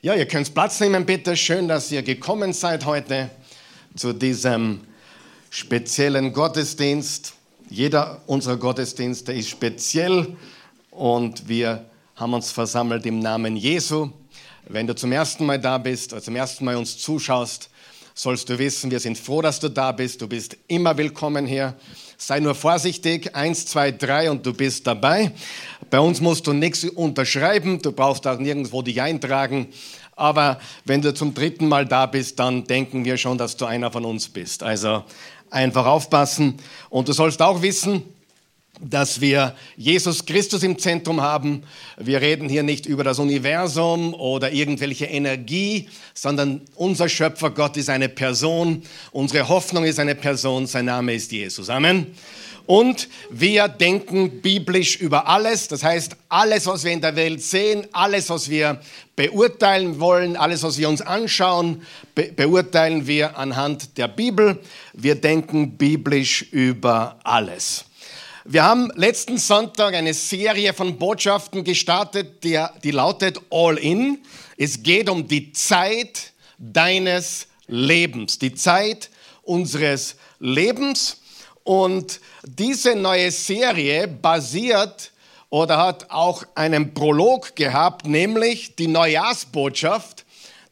[0.00, 1.36] Ja, ihr könnt Platz nehmen, bitte.
[1.36, 3.30] Schön, dass ihr gekommen seid heute
[3.96, 4.82] zu diesem
[5.50, 7.34] speziellen Gottesdienst.
[7.68, 10.36] Jeder unserer Gottesdienste ist speziell
[10.92, 11.84] und wir
[12.14, 14.10] haben uns versammelt im Namen Jesu.
[14.68, 17.68] Wenn du zum ersten Mal da bist oder zum ersten Mal uns zuschaust,
[18.14, 20.22] sollst du wissen, wir sind froh, dass du da bist.
[20.22, 21.74] Du bist immer willkommen hier.
[22.16, 25.32] Sei nur vorsichtig, eins, zwei, drei und du bist dabei.
[25.90, 29.68] Bei uns musst du nichts unterschreiben, du brauchst auch nirgendwo dich eintragen.
[30.16, 33.90] Aber wenn du zum dritten Mal da bist, dann denken wir schon, dass du einer
[33.90, 34.62] von uns bist.
[34.62, 35.04] Also
[35.50, 36.54] einfach aufpassen.
[36.90, 38.02] Und du sollst auch wissen,
[38.80, 41.62] dass wir Jesus Christus im Zentrum haben.
[41.96, 47.90] Wir reden hier nicht über das Universum oder irgendwelche Energie, sondern unser Schöpfer Gott ist
[47.90, 51.70] eine Person, unsere Hoffnung ist eine Person, sein Name ist Jesus.
[51.70, 52.06] Amen.
[52.68, 55.68] Und wir denken biblisch über alles.
[55.68, 58.82] Das heißt, alles, was wir in der Welt sehen, alles, was wir
[59.16, 61.80] beurteilen wollen, alles, was wir uns anschauen,
[62.14, 64.58] be beurteilen wir anhand der Bibel.
[64.92, 67.86] Wir denken biblisch über alles.
[68.44, 74.18] Wir haben letzten Sonntag eine Serie von Botschaften gestartet, die, die lautet All In.
[74.58, 79.08] Es geht um die Zeit deines Lebens, die Zeit
[79.40, 81.22] unseres Lebens.
[81.68, 85.12] Und diese neue Serie basiert
[85.50, 90.24] oder hat auch einen Prolog gehabt, nämlich die Neujahrsbotschaft.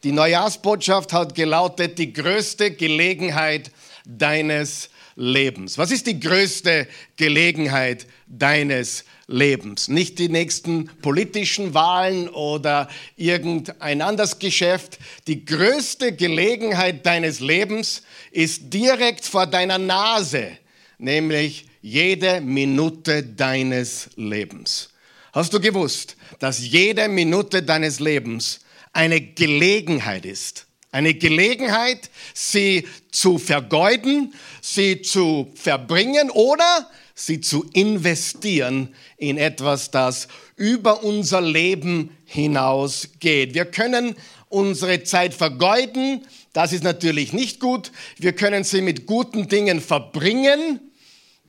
[0.05, 3.73] Die Neujahrsbotschaft hat gelautet, die größte Gelegenheit
[4.07, 5.77] deines Lebens.
[5.77, 9.89] Was ist die größte Gelegenheit deines Lebens?
[9.89, 14.99] Nicht die nächsten politischen Wahlen oder irgendein anderes Geschäft.
[15.27, 20.57] Die größte Gelegenheit deines Lebens ist direkt vor deiner Nase,
[20.99, 24.91] nämlich jede Minute deines Lebens.
[25.33, 28.61] Hast du gewusst, dass jede Minute deines Lebens
[28.93, 30.67] eine Gelegenheit ist?
[30.91, 40.29] Eine Gelegenheit, sie zu vergeuden, sie zu verbringen oder sie zu investieren in etwas, das
[40.57, 43.55] über unser Leben hinausgeht.
[43.55, 44.17] Wir können
[44.49, 47.93] unsere Zeit vergeuden, das ist natürlich nicht gut.
[48.17, 50.81] Wir können sie mit guten Dingen verbringen,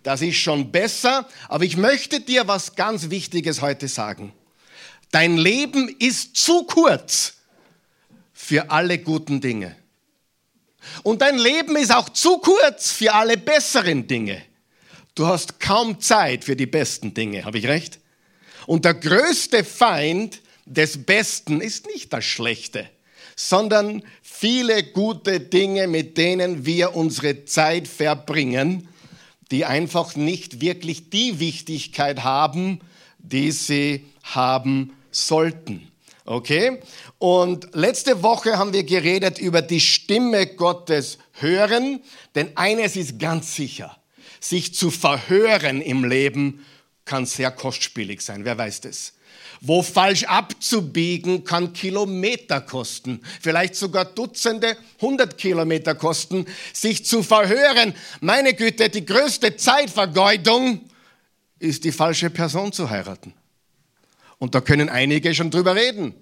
[0.04, 1.28] das ist schon besser.
[1.48, 4.34] Aber ich möchte dir was ganz Wichtiges heute sagen.
[5.12, 7.34] Dein Leben ist zu kurz
[8.34, 9.76] für alle guten Dinge.
[11.04, 14.42] Und dein Leben ist auch zu kurz für alle besseren Dinge.
[15.16, 18.00] Du hast kaum Zeit für die besten Dinge, habe ich recht?
[18.68, 22.90] Und der größte Feind des Besten ist nicht das Schlechte,
[23.36, 28.88] sondern viele gute Dinge, mit denen wir unsere Zeit verbringen,
[29.52, 32.80] die einfach nicht wirklich die Wichtigkeit haben,
[33.20, 35.92] die sie haben sollten.
[36.26, 36.80] Okay?
[37.20, 42.02] Und letzte Woche haben wir geredet über die Stimme Gottes hören,
[42.36, 43.98] denn eines ist ganz sicher,
[44.40, 46.66] sich zu verhören im Leben
[47.06, 49.14] kann sehr kostspielig sein, wer weiß das?
[49.62, 56.46] Wo falsch abzubiegen kann Kilometer kosten, vielleicht sogar Dutzende, hundert Kilometer kosten.
[56.74, 60.82] Sich zu verhören, meine Güte, die größte Zeitvergeudung
[61.60, 63.34] ist die falsche Person zu heiraten.
[64.38, 66.14] Und da können einige schon drüber reden.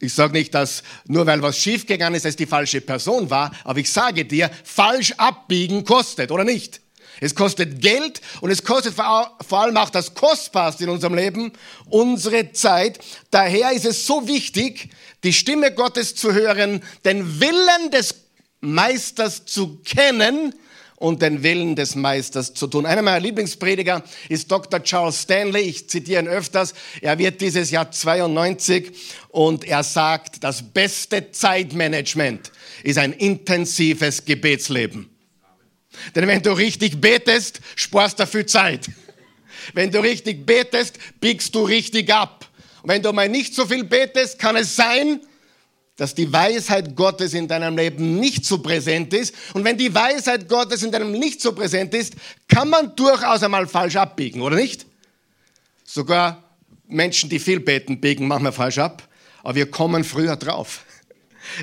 [0.00, 3.78] Ich sage nicht, dass nur weil was schiefgegangen ist, es die falsche Person war, aber
[3.78, 6.80] ich sage dir, falsch abbiegen kostet, oder nicht?
[7.20, 11.52] Es kostet Geld und es kostet vor allem auch das Kostbarste in unserem Leben,
[11.88, 12.98] unsere Zeit.
[13.30, 14.88] Daher ist es so wichtig,
[15.22, 18.14] die Stimme Gottes zu hören, den Willen des
[18.60, 20.54] Meisters zu kennen
[20.96, 22.84] und den Willen des Meisters zu tun.
[22.84, 24.82] Einer meiner Lieblingsprediger ist Dr.
[24.82, 25.62] Charles Stanley.
[25.62, 26.74] Ich zitiere ihn öfters.
[27.00, 28.92] Er wird dieses Jahr 92
[29.28, 32.52] und er sagt, das beste Zeitmanagement
[32.82, 35.08] ist ein intensives Gebetsleben.
[36.14, 38.88] Denn wenn du richtig betest, sparst du viel Zeit.
[39.74, 42.48] Wenn du richtig betest, biegst du richtig ab.
[42.82, 45.20] Und wenn du mal nicht so viel betest, kann es sein,
[45.96, 49.34] dass die Weisheit Gottes in deinem Leben nicht so präsent ist.
[49.52, 52.14] Und wenn die Weisheit Gottes in deinem Leben nicht so präsent ist,
[52.48, 54.86] kann man durchaus einmal falsch abbiegen, oder nicht?
[55.84, 56.42] Sogar
[56.86, 59.06] Menschen, die viel beten, biegen manchmal falsch ab,
[59.42, 60.84] aber wir kommen früher drauf.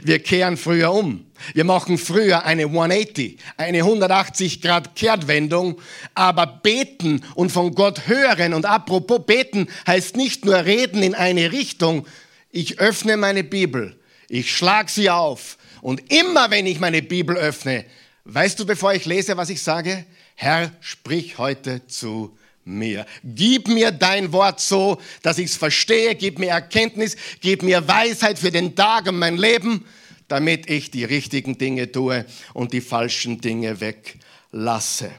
[0.04, 1.26] Wir kehren früher um.
[1.54, 5.80] Wir machen früher eine 180, eine 180 Grad Kehrtwendung.
[6.16, 11.52] Aber beten und von Gott hören und apropos beten heißt nicht nur reden in eine
[11.52, 12.08] Richtung.
[12.52, 13.98] Ich öffne meine Bibel
[14.30, 15.58] ich schlage sie auf.
[15.82, 17.86] Und immer wenn ich meine Bibel öffne,
[18.26, 20.06] weißt du, bevor ich lese, was ich sage?
[20.36, 22.37] Herr, sprich heute zu
[22.68, 23.06] mir.
[23.24, 26.16] Gib mir dein Wort so, dass ich es verstehe.
[26.16, 29.86] Gib mir Erkenntnis, gib mir Weisheit für den Tag und mein Leben,
[30.28, 35.12] damit ich die richtigen Dinge tue und die falschen Dinge weglasse.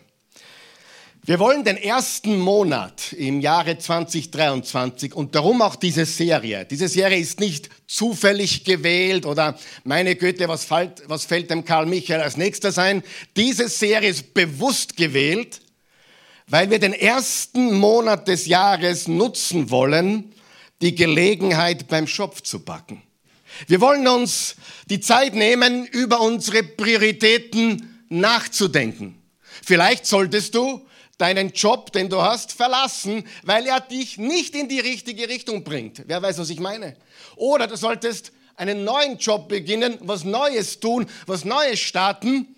[1.29, 6.65] Wir wollen den ersten Monat im Jahre 2023 und darum auch diese Serie.
[6.65, 11.85] Diese Serie ist nicht zufällig gewählt oder meine Güte, was fällt, was fällt dem Karl
[11.85, 13.03] Michael als nächster ein?
[13.37, 15.61] Diese Serie ist bewusst gewählt,
[16.49, 20.33] weil wir den ersten Monat des Jahres nutzen wollen,
[20.81, 23.03] die Gelegenheit beim Schopf zu backen.
[23.67, 24.56] Wir wollen uns
[24.87, 29.21] die Zeit nehmen, über unsere Prioritäten nachzudenken.
[29.65, 30.87] Vielleicht solltest du
[31.19, 36.03] deinen Job, den du hast, verlassen, weil er dich nicht in die richtige Richtung bringt.
[36.06, 36.97] Wer weiß, was ich meine?
[37.35, 42.55] Oder du solltest einen neuen Job beginnen, was Neues tun, was Neues starten,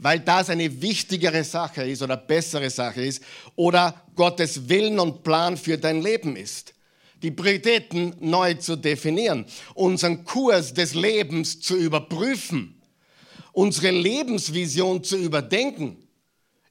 [0.00, 3.22] weil das eine wichtigere Sache ist oder bessere Sache ist
[3.56, 6.74] oder Gottes Willen und Plan für dein Leben ist.
[7.22, 9.44] Die Prioritäten neu zu definieren,
[9.74, 12.80] unseren Kurs des Lebens zu überprüfen,
[13.52, 15.98] unsere Lebensvision zu überdenken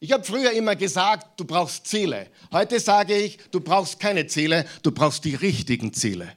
[0.02, 2.28] ich habe früher immer gesagt, du brauchst Ziele.
[2.54, 6.34] Heute sage ich, du brauchst keine Ziele, du brauchst die richtigen Ziele.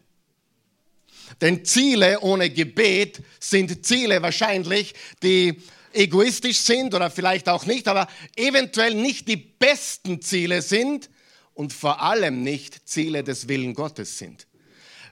[1.41, 5.63] Denn Ziele ohne Gebet sind Ziele wahrscheinlich, die
[5.95, 11.11] egoistisch sind oder vielleicht auch nicht, aber eventuell nicht die besten Ziele sind
[11.55, 14.47] und vor allem nicht Ziele des Willen Gottes sind.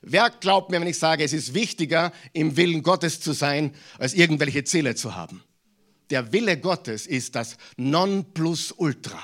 [0.02, 4.14] Wer glaubt mir, wenn ich sage, es ist wichtiger, im Willen Gottes zu sein, als
[4.14, 5.42] irgendwelche Ziele zu haben?
[6.10, 9.22] der Wille Gottes ist das Nonplusultra.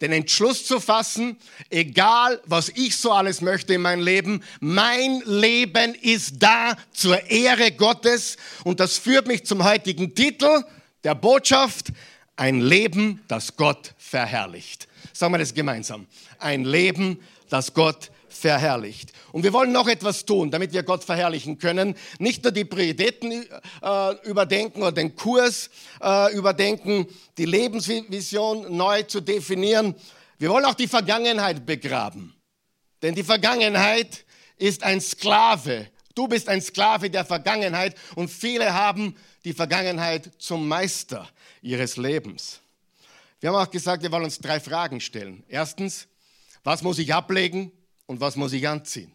[0.00, 1.36] Den Entschluss zu fassen,
[1.70, 7.72] egal was ich so alles möchte in meinem Leben, mein Leben ist da zur Ehre
[7.72, 8.36] Gottes.
[8.62, 10.64] Und das führt mich zum heutigen Titel
[11.04, 11.92] der Botschaft,
[12.36, 14.88] ein Leben, das Gott verherrlicht.
[15.12, 16.06] Sagen wir das gemeinsam.
[16.38, 19.12] Ein Leben, das Gott verherrlicht.
[19.32, 21.96] Und wir wollen noch etwas tun, damit wir Gott verherrlichen können.
[22.18, 27.06] Nicht nur die Prioritäten äh, überdenken oder den Kurs äh, überdenken,
[27.36, 29.94] die Lebensvision neu zu definieren.
[30.38, 32.34] Wir wollen auch die Vergangenheit begraben.
[33.02, 34.24] Denn die Vergangenheit
[34.56, 35.88] ist ein Sklave.
[36.18, 41.28] Du bist ein Sklave der Vergangenheit und viele haben die Vergangenheit zum Meister
[41.62, 42.58] ihres Lebens.
[43.40, 45.44] Wir haben auch gesagt, wir wollen uns drei Fragen stellen.
[45.48, 46.08] Erstens,
[46.64, 47.70] was muss ich ablegen?
[48.08, 49.12] und was muss ich anziehen?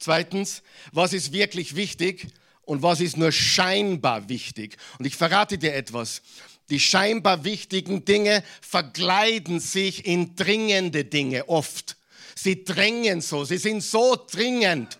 [0.00, 2.26] Zweitens, was ist wirklich wichtig
[2.62, 4.76] und was ist nur scheinbar wichtig?
[4.98, 6.22] Und ich verrate dir etwas.
[6.70, 11.96] Die scheinbar wichtigen Dinge verkleiden sich in dringende Dinge oft.
[12.34, 14.98] Sie drängen so, sie sind so dringend.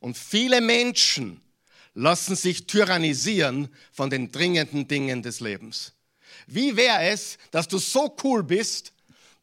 [0.00, 1.40] Und viele Menschen
[1.94, 5.94] lassen sich tyrannisieren von den dringenden Dingen des Lebens.
[6.46, 8.92] Wie wäre es, dass du so cool bist,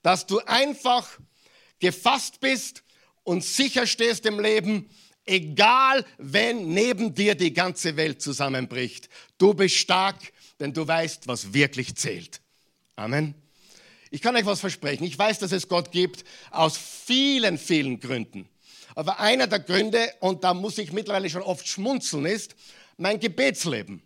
[0.01, 1.19] dass du einfach
[1.79, 2.83] gefasst bist
[3.23, 4.89] und sicher stehst im Leben,
[5.25, 9.09] egal wenn neben dir die ganze Welt zusammenbricht.
[9.37, 10.15] Du bist stark,
[10.59, 12.41] denn du weißt, was wirklich zählt.
[12.95, 13.35] Amen.
[14.11, 15.03] Ich kann euch was versprechen.
[15.03, 18.47] Ich weiß, dass es Gott gibt aus vielen, vielen Gründen.
[18.95, 22.55] Aber einer der Gründe, und da muss ich mittlerweile schon oft schmunzeln, ist
[22.97, 24.01] mein Gebetsleben.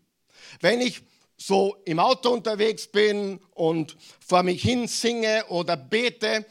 [0.61, 1.03] Wenn ich
[1.37, 6.45] so im Auto unterwegs bin und vor mich hin singe oder bete,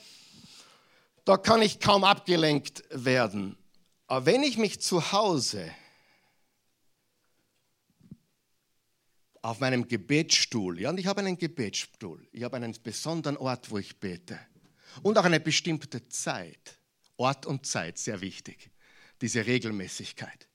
[1.25, 3.59] da kann ich kaum abgelenkt werden.
[4.07, 5.71] Aber wenn ich mich zu Hause
[9.43, 13.79] auf meinem Gebetsstuhl, ja, und ich habe einen Gebetsstuhl, ich habe einen besonderen Ort, wo
[13.79, 14.39] ich bete
[15.03, 16.79] und auch eine bestimmte Zeit,
[17.19, 18.71] Ort und Zeit, sehr wichtig,
[19.21, 20.49] diese Regelmäßigkeit.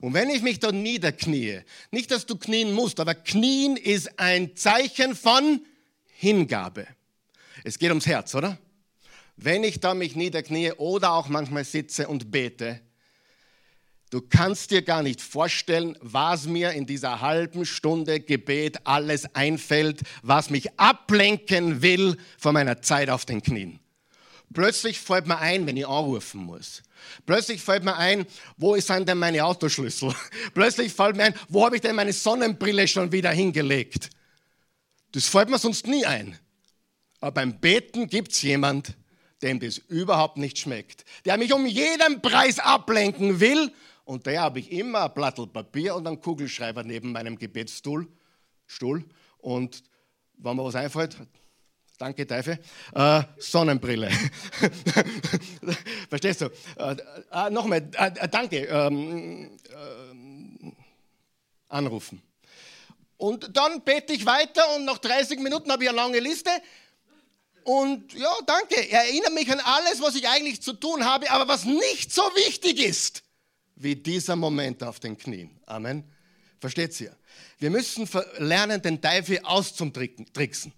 [0.00, 1.62] Und wenn ich mich dann niederknie,
[1.92, 5.64] nicht, dass du knien musst, aber knien ist ein Zeichen von
[6.06, 6.86] Hingabe.
[7.62, 8.58] Es geht ums Herz, oder?
[9.40, 12.80] wenn ich da mich niederknie oder auch manchmal sitze und bete,
[14.10, 20.02] du kannst dir gar nicht vorstellen, was mir in dieser halben Stunde Gebet alles einfällt,
[20.22, 23.78] was mich ablenken will von meiner Zeit auf den Knien.
[24.52, 26.82] Plötzlich fällt mir ein, wenn ich anrufen muss.
[27.26, 28.26] Plötzlich fällt mir ein,
[28.56, 30.14] wo sind denn meine Autoschlüssel?
[30.54, 34.10] Plötzlich fällt mir ein, wo habe ich denn meine Sonnenbrille schon wieder hingelegt?
[35.12, 36.38] Das fällt mir sonst nie ein.
[37.20, 38.96] Aber beim Beten gibt es jemand,
[39.42, 43.72] dem das überhaupt nicht schmeckt, der mich um jeden Preis ablenken will.
[44.04, 48.08] Und da habe ich immer ein Blatt Papier und einen Kugelschreiber neben meinem Gebetsstuhl.
[48.66, 49.04] Stuhl.
[49.38, 49.82] Und
[50.38, 51.16] wenn mir was einfällt,
[51.98, 52.58] danke Teufel,
[52.94, 54.10] äh, Sonnenbrille.
[56.08, 56.46] Verstehst du?
[56.76, 56.96] Äh,
[57.32, 58.64] äh, Nochmal, äh, äh, danke.
[58.66, 60.72] Ähm, äh,
[61.68, 62.22] anrufen.
[63.16, 66.50] Und dann bete ich weiter und nach 30 Minuten habe ich eine lange Liste
[67.64, 68.88] Und ja, danke.
[68.88, 72.22] Er erinnert mich an alles, was ich eigentlich zu tun habe, aber was nicht so
[72.46, 73.22] wichtig ist,
[73.76, 75.60] wie dieser Moment auf den Knien.
[75.66, 76.04] Amen.
[76.60, 77.14] Versteht ihr?
[77.58, 80.72] Wir müssen lernen, den Teufel auszutricksen.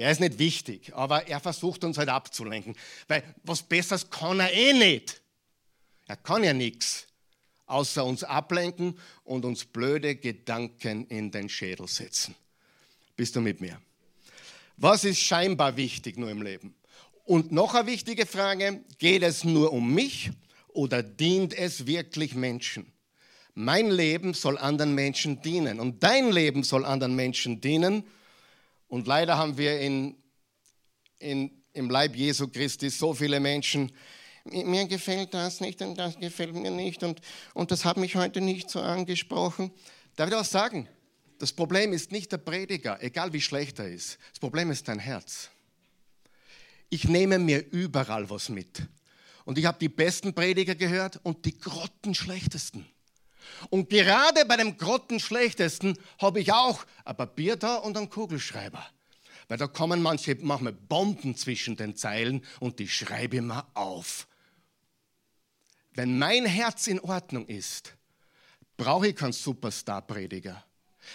[0.00, 2.74] Er ist nicht wichtig, aber er versucht uns halt abzulenken.
[3.06, 5.20] Weil was Besseres kann er eh nicht.
[6.06, 7.06] Er kann ja nichts,
[7.66, 12.34] außer uns ablenken und uns blöde Gedanken in den Schädel setzen.
[13.14, 13.78] Bist du mit mir?
[14.78, 16.74] Was ist scheinbar wichtig nur im Leben?
[17.26, 20.30] Und noch eine wichtige Frage, geht es nur um mich
[20.68, 22.90] oder dient es wirklich Menschen?
[23.52, 28.04] Mein Leben soll anderen Menschen dienen und dein Leben soll anderen Menschen dienen.
[28.90, 30.16] Und leider haben wir in,
[31.20, 33.92] in, im Leib Jesu Christi so viele Menschen,
[34.44, 37.20] mir gefällt das nicht und das gefällt mir nicht und,
[37.54, 39.70] und das hat mich heute nicht so angesprochen.
[40.16, 40.88] Darf ich auch sagen,
[41.38, 44.18] das Problem ist nicht der Prediger, egal wie schlecht er ist.
[44.30, 45.50] Das Problem ist dein Herz.
[46.88, 48.82] Ich nehme mir überall was mit.
[49.44, 52.86] Und ich habe die besten Prediger gehört und die grottenschlechtesten.
[53.68, 58.84] Und gerade bei dem grottenschlechtesten habe ich auch ein Papier da und einen Kugelschreiber.
[59.48, 64.28] Weil da kommen manche, manchmal Bomben zwischen den Zeilen und die schreibe ich mir auf.
[65.92, 67.94] Wenn mein Herz in Ordnung ist,
[68.76, 70.64] brauche ich keinen Superstar-Prediger.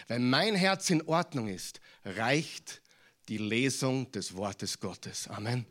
[0.08, 2.82] Wenn mein Herz in Ordnung ist, reicht
[3.30, 5.28] die Lesung des Wortes Gottes.
[5.30, 5.66] Amen.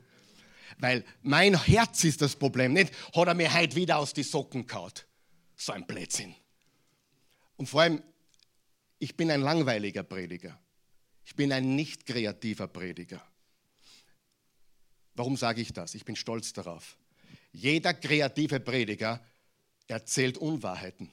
[0.79, 4.67] Weil mein Herz ist das Problem, nicht hat er mir heute wieder aus die Socken
[4.67, 5.07] kaut.
[5.57, 6.35] So ein Blödsinn.
[7.57, 8.03] Und vor allem,
[8.99, 10.59] ich bin ein langweiliger Prediger.
[11.25, 13.23] Ich bin ein nicht kreativer Prediger.
[15.15, 15.95] Warum sage ich das?
[15.95, 16.97] Ich bin stolz darauf.
[17.53, 19.25] Jeder kreative Prediger
[19.87, 21.11] erzählt Unwahrheiten.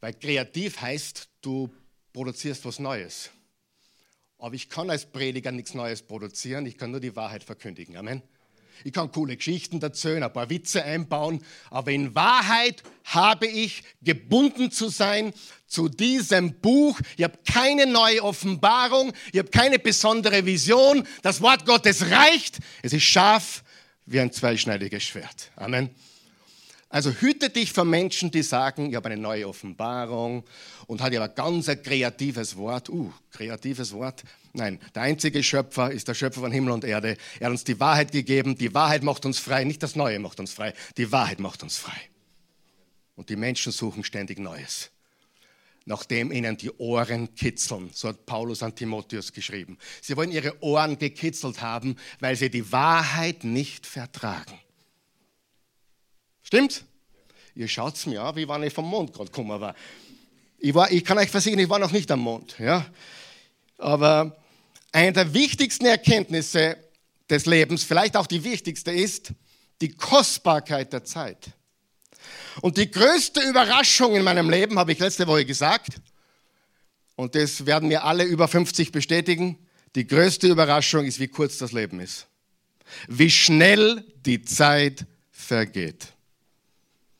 [0.00, 1.72] Weil kreativ heißt, du
[2.12, 3.30] produzierst was Neues.
[4.38, 7.96] Aber ich kann als Prediger nichts Neues produzieren, ich kann nur die Wahrheit verkündigen.
[7.96, 8.22] Amen.
[8.84, 14.70] Ich kann coole Geschichten erzählen, ein paar Witze einbauen, aber in Wahrheit habe ich gebunden
[14.70, 15.32] zu sein
[15.66, 16.98] zu diesem Buch.
[17.16, 21.06] Ich habe keine neue Offenbarung, ich habe keine besondere Vision.
[21.22, 22.58] Das Wort Gottes reicht.
[22.82, 23.62] Es ist scharf
[24.06, 25.50] wie ein zweischneidiges Schwert.
[25.56, 25.90] Amen.
[26.92, 30.42] Also hüte dich vor Menschen, die sagen, ich habe eine neue Offenbarung
[30.88, 32.88] und hat ja ein ganz kreatives Wort.
[32.88, 34.24] Uh, kreatives Wort.
[34.52, 37.16] Nein, der einzige Schöpfer ist der Schöpfer von Himmel und Erde.
[37.38, 38.56] Er hat uns die Wahrheit gegeben.
[38.56, 39.64] Die Wahrheit macht uns frei.
[39.64, 40.74] Nicht das Neue macht uns frei.
[40.96, 42.00] Die Wahrheit macht uns frei.
[43.14, 44.90] Und die Menschen suchen ständig Neues.
[45.84, 47.90] Nachdem ihnen die Ohren kitzeln.
[47.92, 49.78] So hat Paulus an Timotheus geschrieben.
[50.02, 54.58] Sie wollen ihre Ohren gekitzelt haben, weil sie die Wahrheit nicht vertragen.
[56.42, 56.84] Stimmt?
[57.54, 59.74] Ihr schaut es mir an, wie wann ich vom Mond gerade gekommen war.
[60.58, 60.90] Ich, war.
[60.90, 62.58] ich kann euch versichern, ich war noch nicht am Mond.
[62.58, 62.86] Ja?
[63.78, 64.39] Aber
[64.92, 66.76] eine der wichtigsten Erkenntnisse
[67.28, 69.32] des Lebens, vielleicht auch die wichtigste, ist
[69.80, 71.50] die Kostbarkeit der Zeit.
[72.60, 76.00] Und die größte Überraschung in meinem Leben, habe ich letzte Woche gesagt,
[77.16, 79.58] und das werden mir alle über 50 bestätigen,
[79.94, 82.26] die größte Überraschung ist, wie kurz das Leben ist.
[83.08, 86.08] Wie schnell die Zeit vergeht.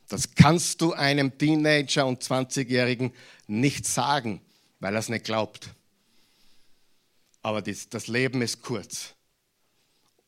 [0.09, 3.13] Das kannst du einem Teenager und 20-Jährigen
[3.47, 4.41] nicht sagen,
[4.81, 5.71] weil er es nicht glaubt.
[7.43, 9.15] Aber das, das Leben ist kurz.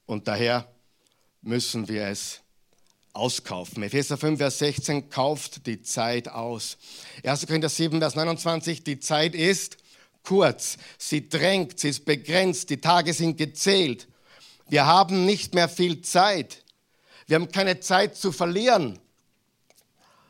[0.06, 0.66] Und daher
[1.42, 2.40] müssen wir es
[3.12, 3.82] auskaufen.
[3.82, 6.78] Epheser 5, Vers 16, kauft die Zeit aus.
[7.24, 7.46] 1.
[7.46, 9.76] Korinther 7, Vers 29, die Zeit ist
[10.22, 14.08] kurz, sie drängt, sie ist begrenzt, die Tage sind gezählt.
[14.68, 16.64] Wir haben nicht mehr viel Zeit.
[17.26, 18.98] Wir haben keine Zeit zu verlieren.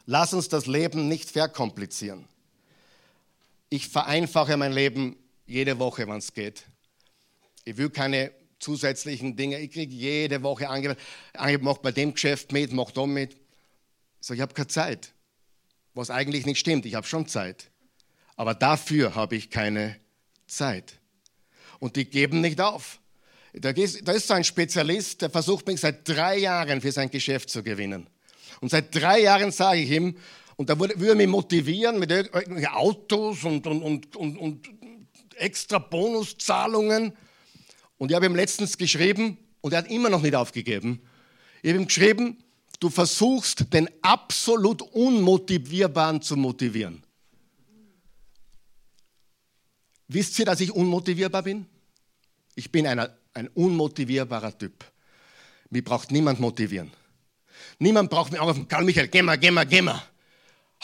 [0.07, 2.27] Lass uns das Leben nicht verkomplizieren.
[3.69, 6.65] Ich vereinfache mein Leben jede Woche, wenn es geht.
[7.65, 9.59] Ich will keine zusätzlichen Dinge.
[9.59, 11.01] Ich kriege jede Woche Angebote,
[11.61, 13.35] mach bei dem Geschäft mit, mach da mit.
[13.35, 15.13] Ich sage, ich habe keine Zeit.
[15.95, 17.71] Was eigentlich nicht stimmt, ich habe schon Zeit.
[18.37, 19.97] Aber dafür habe ich keine
[20.47, 20.95] Zeit.
[21.79, 23.01] Und die geben nicht auf.
[23.53, 27.63] Da ist so ein Spezialist, der versucht mich seit drei Jahren für sein Geschäft zu
[27.63, 28.09] gewinnen.
[28.61, 30.17] Und seit drei Jahren sage ich ihm,
[30.57, 32.13] und da würde, er mich motivieren mit
[32.69, 34.71] Autos und, und, und, und
[35.35, 37.13] extra Bonuszahlungen.
[38.03, 41.01] Und ich habe ihm letztens geschrieben, und er hat immer noch nicht aufgegeben,
[41.63, 42.37] ich habe ihm geschrieben,
[42.81, 47.05] du versuchst den absolut Unmotivierbaren zu motivieren.
[50.09, 51.65] Wisst ihr, dass ich unmotivierbar bin?
[52.57, 54.85] Ich bin einer, ein unmotivierbarer Typ.
[55.71, 56.91] Mich braucht niemand motivieren.
[57.79, 60.03] Niemand braucht mich anrufen, Karl Michael, geh mal, geh mal, geh mal.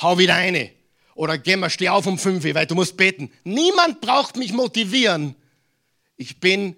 [0.01, 0.71] Hau wieder eine.
[1.17, 3.33] Oder geh mal, steh auf um fünf, weil du musst beten.
[3.43, 5.35] Niemand braucht mich motivieren.
[6.17, 6.77] Ich bin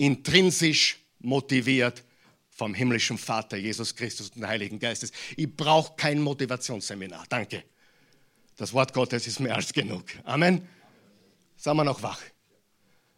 [0.00, 2.02] intrinsisch motiviert
[2.48, 5.12] vom himmlischen Vater Jesus Christus und dem Heiligen Geistes.
[5.36, 7.24] Ich brauche kein Motivationsseminar.
[7.28, 7.64] Danke.
[8.56, 10.04] Das Wort Gottes ist mehr als genug.
[10.24, 10.66] Amen.
[11.56, 12.20] Sagen wir noch wach.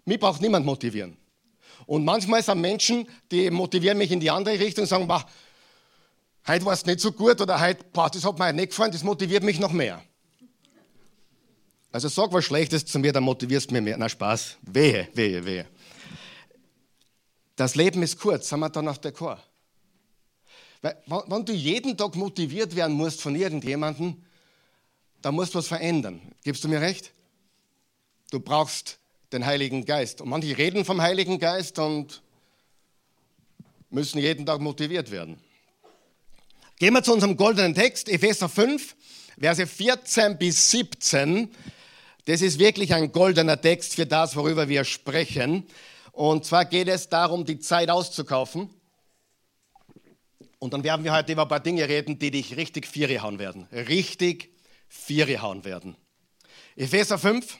[0.05, 1.17] Mich braucht niemand motivieren.
[1.87, 5.29] Und manchmal sind Menschen, die motivieren mich in die andere Richtung und sagen, bah,
[6.49, 9.05] heute war es nicht so gut oder heute, boah, das hat mir nicht gefallen, das
[9.05, 10.03] motiviert mich noch mehr.
[11.93, 13.97] Also sag was Schlechtes zu mir, dann motivierst du mich mehr.
[13.97, 15.67] Na Spaß, wehe, wehe, wehe.
[17.57, 19.43] Das Leben ist kurz, sind wir dann auf der Chor.
[20.81, 24.23] Weil, wenn du jeden Tag motiviert werden musst von irgendjemandem,
[25.21, 26.21] dann musst du was verändern.
[26.43, 27.13] Gibst du mir recht?
[28.31, 28.99] Du brauchst
[29.33, 30.21] den Heiligen Geist.
[30.21, 32.23] Und manche reden vom Heiligen Geist und
[33.91, 35.39] müssen jeden Tag motiviert werden.
[36.79, 38.97] Gehen wir zu unserem goldenen Text, Epheser 5,
[39.39, 41.49] Verse 14 bis 17.
[42.25, 45.67] Das ist wirklich ein goldener Text für das, worüber wir sprechen.
[46.13, 48.71] Und zwar geht es darum, die Zeit auszukaufen.
[50.59, 53.39] Und dann werden wir heute über ein paar Dinge reden, die dich richtig Viere hauen
[53.39, 53.67] werden.
[53.73, 54.51] Richtig
[54.89, 55.97] Viere hauen werden.
[56.77, 57.59] Epheser 5,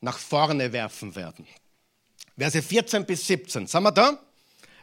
[0.00, 1.46] nach vorne werfen werden.
[2.36, 3.66] Verse 14 bis 17.
[3.66, 4.18] Sind wir da?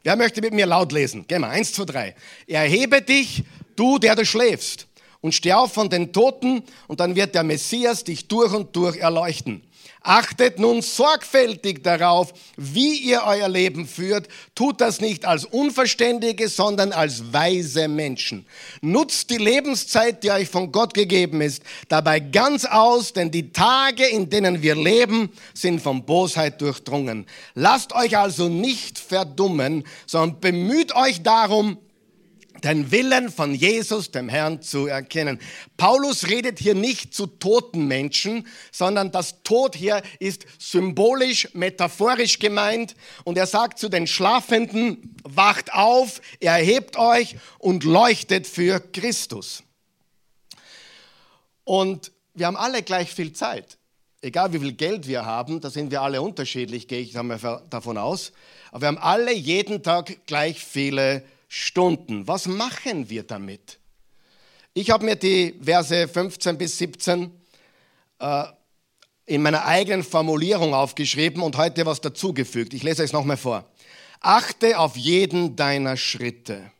[0.03, 1.25] Wer möchte mit mir laut lesen?
[1.27, 1.49] Gehen wir.
[1.49, 2.15] Eins, zwei, drei.
[2.47, 3.43] Erhebe dich,
[3.75, 4.87] du, der du schläfst,
[5.21, 8.97] und steh auf von den Toten, und dann wird der Messias dich durch und durch
[8.97, 9.66] erleuchten.
[10.01, 14.27] Achtet nun sorgfältig darauf, wie ihr euer Leben führt.
[14.55, 18.45] Tut das nicht als Unverständige, sondern als weise Menschen.
[18.81, 24.05] Nutzt die Lebenszeit, die euch von Gott gegeben ist, dabei ganz aus, denn die Tage,
[24.05, 27.25] in denen wir leben, sind von Bosheit durchdrungen.
[27.55, 31.77] Lasst euch also nicht verdummen, sondern bemüht euch darum,
[32.63, 35.39] den Willen von Jesus, dem Herrn, zu erkennen.
[35.77, 42.95] Paulus redet hier nicht zu toten Menschen, sondern das Tod hier ist symbolisch, metaphorisch gemeint.
[43.23, 49.63] Und er sagt zu den Schlafenden, wacht auf, erhebt euch und leuchtet für Christus.
[51.63, 53.77] Und wir haben alle gleich viel Zeit.
[54.21, 58.31] Egal wie viel Geld wir haben, da sind wir alle unterschiedlich, gehe ich davon aus.
[58.71, 61.36] Aber wir haben alle jeden Tag gleich viele Zeit.
[61.47, 62.27] Stunden.
[62.27, 63.79] Was machen wir damit?
[64.73, 67.31] Ich habe mir die Verse 15 bis 17
[68.19, 68.43] äh,
[69.25, 72.73] in meiner eigenen Formulierung aufgeschrieben und heute was dazugefügt.
[72.73, 73.69] Ich lese es nochmal vor.
[74.19, 76.71] Achte auf jeden deiner Schritte.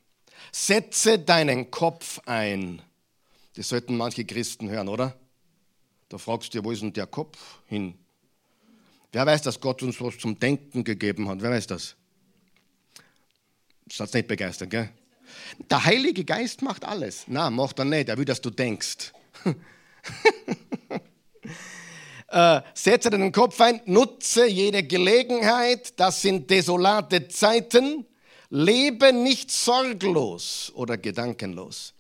[0.52, 2.82] Setze deinen Kopf ein.
[3.56, 5.16] Das sollten manche Christen hören, oder?
[6.10, 7.96] Da fragst du, wo ist denn der Kopf hin?
[9.12, 11.42] Wer weiß, dass Gott uns was zum Denken gegeben hat?
[11.42, 11.96] Wer weiß das?
[14.00, 14.90] Hat nicht begeistert, gell?
[15.70, 17.24] Der Heilige Geist macht alles.
[17.28, 18.10] Na, macht er nicht.
[18.10, 19.12] Er will, dass du denkst.
[22.30, 26.00] äh, setze deinen Kopf ein, nutze jede Gelegenheit.
[26.00, 28.06] Das sind desolate Zeiten.
[28.50, 31.94] Lebe nicht sorglos oder gedankenlos.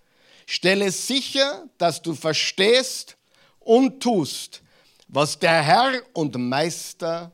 [0.45, 3.17] Stelle sicher, dass du verstehst
[3.59, 4.61] und tust,
[5.09, 7.33] was der Herr und Meister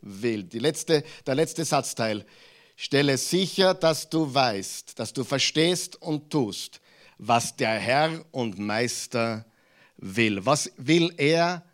[0.00, 0.44] will.
[0.44, 2.24] Die letzte, der letzte Satzteil.
[2.76, 6.80] Stelle sicher, dass du weißt, dass du verstehst und tust,
[7.18, 9.44] was der Herr und Meister
[9.96, 10.44] will.
[10.44, 11.64] Was will er,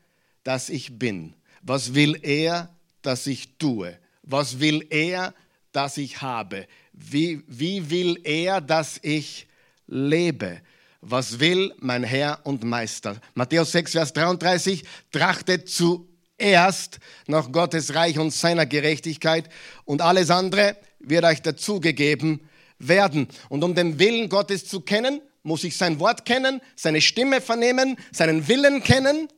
[0.44, 1.34] dass ich bin?
[1.62, 2.68] Was will er,
[3.02, 3.98] dass ich tue?
[4.22, 5.34] Was will er,
[5.72, 6.66] dass ich habe?
[6.92, 9.46] Wie, wie will er, dass ich
[9.86, 10.60] lebe?
[11.00, 13.18] Was will mein Herr und Meister?
[13.34, 19.48] Matthäus 6, Vers 33, trachtet zuerst nach Gottes Reich und seiner Gerechtigkeit
[19.86, 22.40] und alles andere wird euch dazugegeben
[22.78, 23.28] werden.
[23.48, 27.96] Und um den Willen Gottes zu kennen, muss ich sein Wort kennen, seine Stimme vernehmen,
[28.12, 29.28] seinen Willen kennen.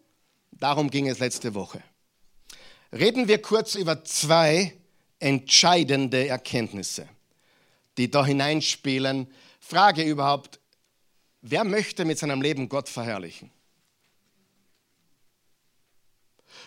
[0.51, 1.83] Darum ging es letzte Woche.
[2.93, 4.75] Reden wir kurz über zwei
[5.19, 7.09] entscheidende Erkenntnisse,
[7.97, 9.29] die da hineinspielen.
[9.61, 10.61] Frage überhaupt,
[11.41, 13.51] wer möchte mit seinem Leben Gott verherrlichen?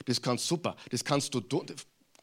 [0.05, 1.67] Das kannst super, das kannst du tun.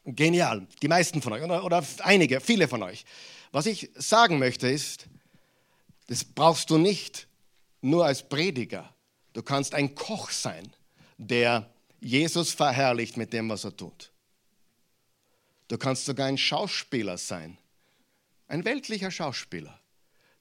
[0.05, 3.05] Genial, die meisten von euch oder, oder einige, viele von euch.
[3.51, 5.07] Was ich sagen möchte ist,
[6.07, 7.27] das brauchst du nicht
[7.81, 8.93] nur als Prediger.
[9.31, 10.73] Du kannst ein Koch sein,
[11.17, 14.11] der Jesus verherrlicht mit dem, was er tut.
[15.69, 17.57] Du kannst sogar ein Schauspieler sein,
[18.47, 19.79] ein weltlicher Schauspieler,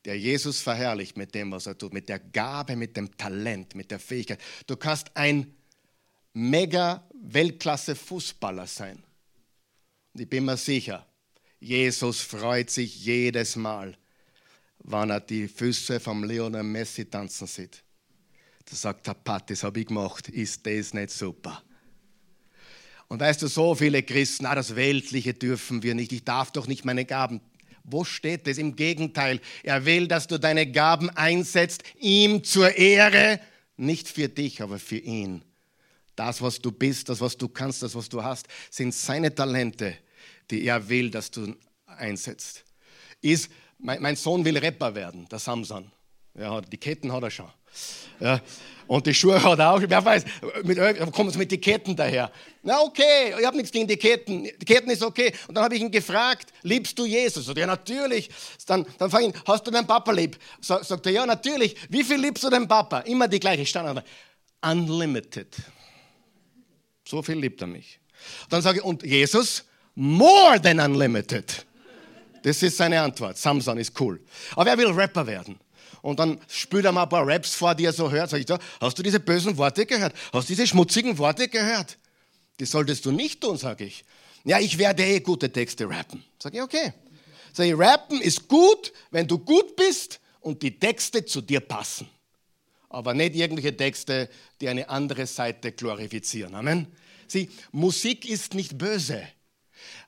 [0.05, 3.93] der Jesus verherrlicht mit dem, was er tut, mit der Gabe, mit dem Talent, mit
[3.93, 4.41] der Fähigkeit.
[4.67, 5.55] Du kannst ein
[6.33, 9.05] mega Weltklasse Fußballer sein
[10.15, 11.07] ich bin mir sicher,
[11.61, 13.97] Jesus freut sich jedes Mal,
[14.81, 17.83] wenn er die Füße vom Lionel Messi tanzen sieht.
[18.65, 21.63] Da sagt er, Pat, das habe ich gemacht, ist das nicht super?
[23.09, 26.67] Und weißt du, so viele Christen, ah, das Weltliche dürfen wir nicht, ich darf doch
[26.67, 27.41] nicht meine Gaben.
[27.85, 28.59] Wo steht es?
[28.59, 33.41] Im Gegenteil, er will, dass du deine Gaben einsetzt, ihm zur Ehre,
[33.77, 35.45] nicht für dich, aber für ihn.
[36.15, 39.97] Das, was du bist, das, was du kannst, das, was du hast, sind seine Talente,
[40.51, 41.55] die er will, dass du
[41.87, 42.65] einsetzt.
[43.21, 45.91] Ist, mein, mein Sohn will Rapper werden, der Samson.
[46.35, 47.51] Ja, die Ketten hat er schon.
[48.21, 48.41] Ja,
[48.87, 49.83] und die Schuhe hat er auch.
[49.83, 50.25] Wer weiß,
[50.65, 52.31] mit, es mit die Ketten daher.
[52.63, 54.45] Na okay, ich habe nichts gegen die Ketten.
[54.45, 55.33] Die Ketten ist okay.
[55.49, 57.49] Und dann habe ich ihn gefragt, liebst du Jesus?
[57.49, 58.31] Und ja, natürlich.
[58.67, 60.39] Dann, dann frage ich ihn, hast du deinen Papa lieb?
[60.61, 61.75] So, sagt er, ja, natürlich.
[61.89, 63.01] Wie viel liebst du deinen Papa?
[63.01, 64.07] Immer die gleiche Standard.
[64.61, 65.57] Unlimited.
[67.13, 68.01] So viel liebt er mich.
[68.49, 69.65] Dann sage ich, und Jesus?
[69.95, 71.67] More than unlimited.
[72.43, 73.37] Das ist seine Antwort.
[73.37, 74.19] Samson ist cool.
[74.57, 75.61] Aber er will Rapper werden.
[76.01, 78.31] Und dann spült er mal ein paar Raps vor, die er so hört.
[78.31, 78.47] Sag ich
[78.81, 80.15] hast du diese bösen Worte gehört?
[80.33, 81.99] Hast du diese schmutzigen Worte gehört?
[82.59, 84.07] Die solltest du nicht tun, sage ich.
[84.45, 86.25] Ja, ich werde eh gute Texte rappen.
[86.39, 86.95] Sag ich, okay.
[87.53, 92.09] Sag ich, rappen ist gut, wenn du gut bist und die Texte zu dir passen.
[92.89, 94.31] Aber nicht irgendwelche Texte,
[94.63, 96.55] die eine andere Seite glorifizieren.
[96.55, 96.87] Amen.
[97.33, 99.27] Sieh, Musik ist nicht böse.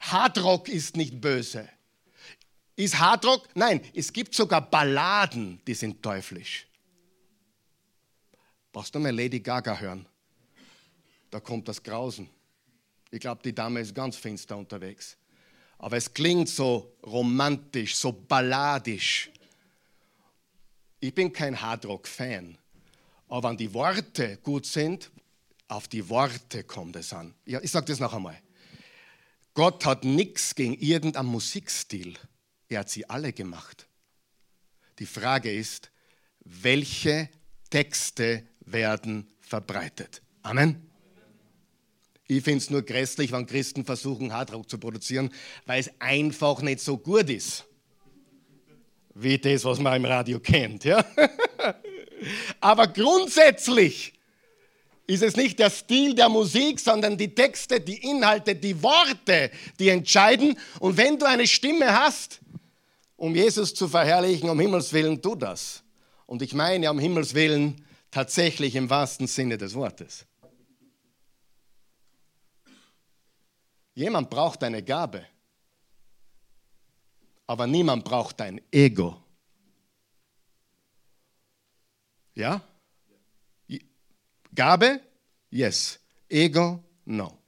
[0.01, 1.67] Hardrock ist nicht böse.
[2.77, 3.49] Ist Hardrock?
[3.55, 6.67] Nein, es gibt sogar Balladen, die sind teuflisch.
[8.71, 10.05] Brauchst du mal Lady Gaga hören?
[11.31, 12.29] Da kommt das Grausen.
[13.11, 15.17] Ich glaube, die Dame ist ganz finster unterwegs.
[15.79, 19.31] Aber es klingt so romantisch, so balladisch.
[21.01, 22.59] Ich bin kein Hardrock-Fan.
[23.29, 25.11] Aber wenn die Worte gut sind,
[25.68, 27.35] auf die Worte kommt es an.
[27.46, 28.38] Ja, ich sage das noch einmal.
[29.55, 32.14] Gott hat nichts gegen irgendeinen Musikstil.
[32.68, 33.87] Er hat sie alle gemacht.
[34.98, 35.90] Die Frage ist,
[36.44, 37.29] welche
[37.70, 40.22] Texte werden verbreitet?
[40.42, 40.90] Amen.
[42.27, 45.31] Ich finde es nur grässlich, wenn Christen versuchen, Hardrock zu produzieren,
[45.66, 47.64] weil es einfach nicht so gut ist.
[49.14, 50.85] Wie das, was man im Radio kennt.
[50.85, 51.05] Ja?
[52.61, 54.14] Aber grundsätzlich
[55.07, 59.90] ist es nicht der Stil der Musik, sondern die Texte, die Inhalte, die Worte, die
[59.90, 60.59] entscheiden.
[60.81, 62.40] Und wenn du eine Stimme hast,
[63.17, 65.83] um Jesus zu verherrlichen, um Himmels Willen, tu das.
[66.27, 70.25] Und ich meine um Himmels Willen tatsächlich im wahrsten Sinne des Wortes.
[73.95, 75.25] Jemand braucht eine Gabe,
[77.47, 79.23] aber niemand braucht ein Ego.
[82.35, 82.61] Ja?
[84.55, 85.01] Gabe?
[85.51, 85.99] Yes.
[86.29, 86.83] Ego?
[87.05, 87.38] No.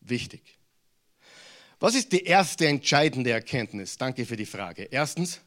[0.00, 0.42] Wichtig.
[1.78, 3.96] Was ist die erste entscheidende Erkenntnis?
[3.96, 4.84] Danke für die Frage.
[4.90, 5.40] Erstens,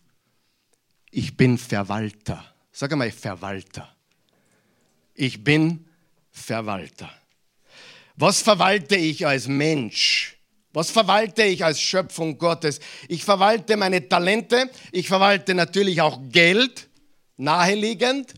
[1.11, 2.43] ich bin Verwalter.
[2.71, 3.95] Sag einmal Verwalter.
[5.13, 5.85] Ich bin
[6.31, 7.11] Verwalter.
[8.15, 10.37] Was verwalte ich als Mensch?
[10.71, 12.79] Was verwalte ich als Schöpfung Gottes?
[13.07, 16.89] Ich verwalte meine Talente, ich verwalte natürlich auch Geld,
[17.37, 18.33] naheliegend.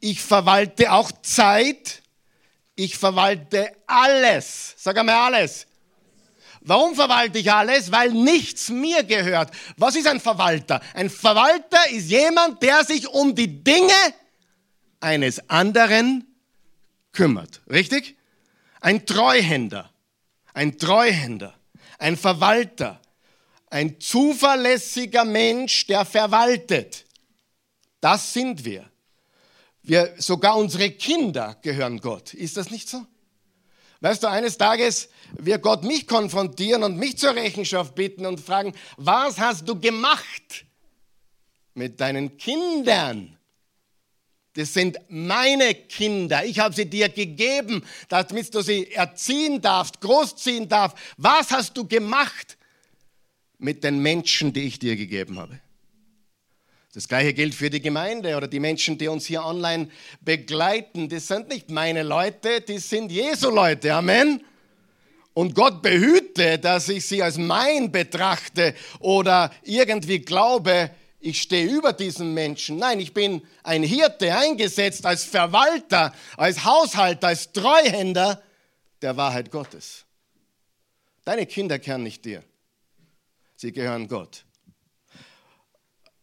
[0.00, 2.02] Ich verwalte auch Zeit,
[2.74, 4.74] ich verwalte alles.
[4.76, 5.66] Sag einmal alles.
[6.60, 7.90] Warum verwalte ich alles?
[7.90, 9.50] Weil nichts mir gehört.
[9.76, 10.80] Was ist ein Verwalter?
[10.94, 14.14] Ein Verwalter ist jemand, der sich um die Dinge
[15.00, 16.26] eines anderen
[17.12, 17.62] kümmert.
[17.70, 18.16] Richtig?
[18.80, 19.90] Ein Treuhänder.
[20.54, 21.54] Ein Treuhänder.
[21.98, 23.00] Ein Verwalter.
[23.70, 27.04] Ein zuverlässiger Mensch, der verwaltet.
[28.00, 28.88] Das sind wir.
[29.88, 32.34] Wir, sogar unsere Kinder gehören Gott.
[32.34, 33.06] Ist das nicht so?
[34.00, 38.74] Weißt du, eines Tages wird Gott mich konfrontieren und mich zur Rechenschaft bitten und fragen,
[38.98, 40.66] was hast du gemacht
[41.72, 43.38] mit deinen Kindern?
[44.52, 46.44] Das sind meine Kinder.
[46.44, 50.98] Ich habe sie dir gegeben, damit du sie erziehen darfst, großziehen darfst.
[51.16, 52.58] Was hast du gemacht
[53.56, 55.58] mit den Menschen, die ich dir gegeben habe?
[56.98, 59.88] Das gleiche gilt für die Gemeinde oder die Menschen, die uns hier online
[60.20, 61.08] begleiten.
[61.08, 63.94] Das sind nicht meine Leute, die sind Jesu Leute.
[63.94, 64.44] Amen.
[65.32, 71.92] Und Gott behüte, dass ich sie als mein betrachte oder irgendwie glaube, ich stehe über
[71.92, 72.78] diesen Menschen.
[72.78, 78.42] Nein, ich bin ein Hirte eingesetzt als Verwalter, als Haushalter, als Treuhänder
[79.02, 80.04] der Wahrheit Gottes.
[81.24, 82.42] Deine Kinder gehören nicht dir.
[83.54, 84.47] Sie gehören Gott.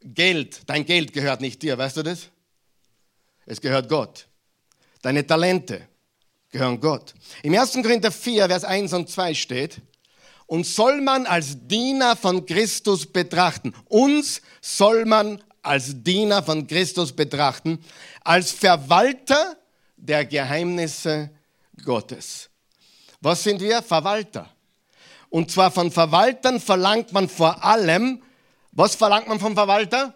[0.05, 2.29] Geld, dein Geld gehört nicht dir, weißt du das?
[3.45, 4.27] Es gehört Gott.
[5.01, 5.87] Deine Talente
[6.51, 7.13] gehören Gott.
[7.43, 7.73] Im 1.
[7.73, 9.81] Korinther 4, Vers 1 und 2 steht,
[10.47, 13.73] und soll man als Diener von Christus betrachten.
[13.85, 17.83] Uns soll man als Diener von Christus betrachten,
[18.23, 19.57] als Verwalter
[19.97, 21.31] der Geheimnisse
[21.83, 22.49] Gottes.
[23.21, 23.81] Was sind wir?
[23.81, 24.49] Verwalter.
[25.29, 28.21] Und zwar von Verwaltern verlangt man vor allem,
[28.75, 30.13] was verlangt man vom Verwalter?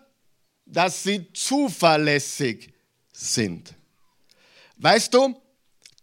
[0.65, 2.71] Dass sie zuverlässig
[3.11, 3.73] sind.
[4.77, 5.35] Weißt du,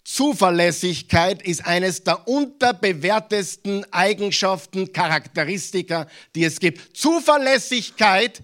[0.03, 6.97] Zuverlässigkeit ist eines der unterbewertesten Eigenschaften, Charakteristika, die es gibt.
[6.97, 8.43] Zuverlässigkeit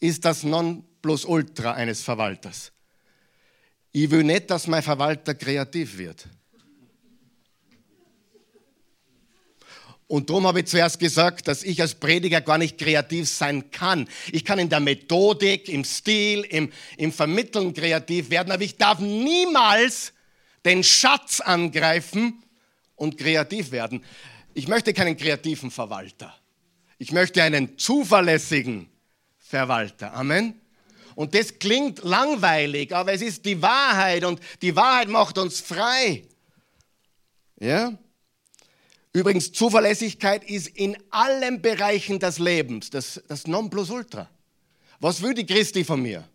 [0.00, 2.72] ist das Nonplusultra eines Verwalters.
[3.92, 6.26] Ich will nicht, dass mein Verwalter kreativ wird.
[10.10, 14.08] Und darum habe ich zuerst gesagt, dass ich als Prediger gar nicht kreativ sein kann.
[14.32, 18.98] Ich kann in der Methodik, im Stil, im, im Vermitteln kreativ werden, aber ich darf
[18.98, 20.12] niemals
[20.64, 22.42] den Schatz angreifen
[22.96, 24.04] und kreativ werden.
[24.52, 26.34] Ich möchte keinen kreativen Verwalter.
[26.98, 28.88] Ich möchte einen zuverlässigen
[29.38, 30.12] Verwalter.
[30.14, 30.60] Amen.
[31.14, 36.24] Und das klingt langweilig, aber es ist die Wahrheit und die Wahrheit macht uns frei.
[37.60, 37.96] Ja?
[39.12, 44.30] Übrigens, Zuverlässigkeit ist in allen Bereichen des Lebens das, das Nonplusultra.
[45.00, 46.28] Was will die Christi von mir?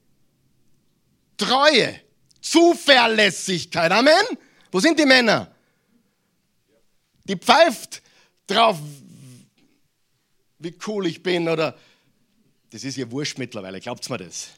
[1.38, 2.02] Treue,
[2.42, 3.92] Zuverlässigkeit.
[3.92, 4.14] Amen.
[4.72, 5.54] Wo sind die Männer?
[7.24, 8.02] Die pfeift
[8.46, 8.78] drauf,
[10.60, 11.78] wie cool ich bin oder
[12.72, 14.50] das ist ihr Wurscht mittlerweile, glaubt mir das?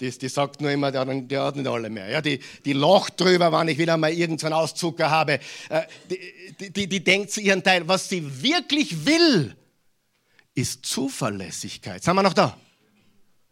[0.00, 2.08] Die, die sagt nur immer, die, die hat nicht alle mehr.
[2.08, 5.40] Ja, die, die lacht drüber, wenn ich wieder mal irgendeinen Auszucker habe.
[5.68, 5.82] Äh,
[6.58, 9.54] die, die, die denkt zu ihren Teil, was sie wirklich will,
[10.54, 12.02] ist Zuverlässigkeit.
[12.02, 12.56] Sind wir noch da?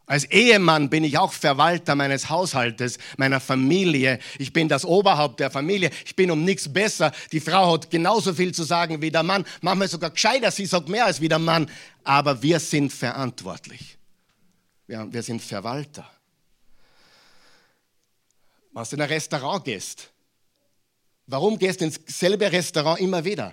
[0.06, 4.18] Als Ehemann bin ich auch Verwalter meines Haushaltes, meiner Familie.
[4.38, 5.90] Ich bin das Oberhaupt der Familie.
[6.06, 7.12] Ich bin um nichts besser.
[7.30, 9.44] Die Frau hat genauso viel zu sagen wie der Mann.
[9.60, 10.50] Manchmal sogar gescheiter.
[10.50, 11.70] Sie sagt mehr als wie der Mann.
[12.04, 13.98] Aber wir sind verantwortlich.
[14.86, 16.10] Wir, wir sind Verwalter.
[18.78, 20.08] Wenn du in ein Restaurant gehst,
[21.26, 23.52] warum gehst du ins selbe Restaurant immer wieder?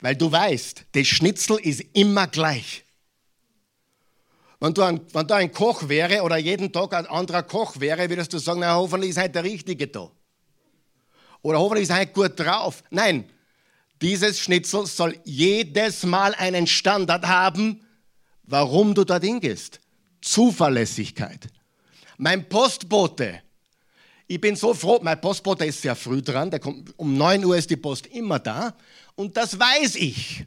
[0.00, 2.84] Weil du weißt, das Schnitzel ist immer gleich.
[4.58, 8.10] Wenn du, ein, wenn du ein Koch wäre oder jeden Tag ein anderer Koch wäre,
[8.10, 10.10] würdest du sagen, na, hoffentlich ist heute der Richtige da.
[11.42, 12.82] Oder hoffentlich ist er heute gut drauf.
[12.90, 13.30] Nein,
[14.02, 17.86] dieses Schnitzel soll jedes Mal einen Standard haben,
[18.42, 19.78] warum du dorthin gehst.
[20.20, 21.46] Zuverlässigkeit.
[22.16, 23.43] Mein Postbote
[24.26, 27.56] ich bin so froh, mein Postbote ist sehr früh dran, der kommt, um 9 Uhr
[27.56, 28.74] ist die Post immer da
[29.14, 30.46] und das weiß ich.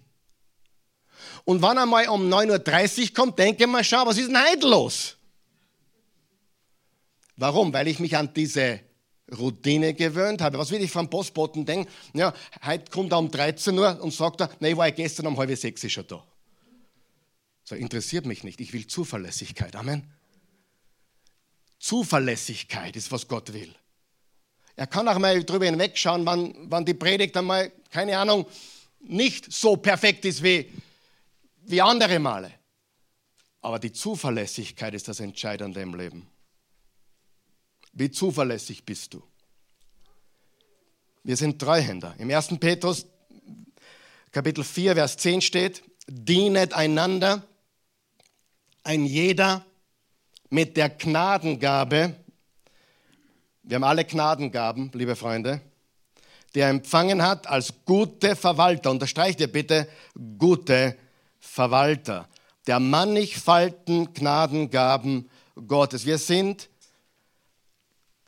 [1.45, 4.37] Und wenn er mal um 9.30 Uhr kommt, denke ich mal, schau, was ist denn
[4.37, 5.15] heute los?
[7.37, 7.71] Warum?
[7.71, 8.81] Weil ich mich an diese
[9.37, 10.57] Routine gewöhnt habe.
[10.57, 11.89] Was will ich vom Postboten denken?
[12.13, 12.33] Ja,
[12.65, 15.89] heute kommt er um 13 Uhr und sagt er, nee, war gestern um halb sechs
[15.91, 16.23] schon da.
[17.63, 18.59] So interessiert mich nicht.
[18.61, 19.75] Ich will Zuverlässigkeit.
[19.75, 20.11] Amen.
[21.79, 23.73] Zuverlässigkeit ist, was Gott will.
[24.75, 28.45] Er kann auch mal drüber hinwegschauen, wann, wann die Predigt einmal, keine Ahnung,
[28.99, 30.71] nicht so perfekt ist wie,
[31.65, 32.51] wie andere Male.
[33.61, 36.27] Aber die Zuverlässigkeit ist das Entscheidende im Leben.
[37.93, 39.23] Wie zuverlässig bist du?
[41.23, 42.15] Wir sind Treuhänder.
[42.19, 42.59] Im 1.
[42.59, 43.07] Petrus
[44.31, 47.47] Kapitel 4, Vers 10 steht, dienet einander,
[48.83, 49.65] ein jeder
[50.49, 52.15] mit der Gnadengabe,
[53.63, 55.61] wir haben alle Gnadengaben, liebe Freunde,
[56.55, 59.89] der empfangen hat als gute Verwalter, unterstreicht ihr bitte,
[60.37, 60.97] gute
[61.39, 62.27] Verwalter,
[62.65, 65.29] der mannigfalten Gnadengaben
[65.67, 66.05] Gottes.
[66.05, 66.69] Wir sind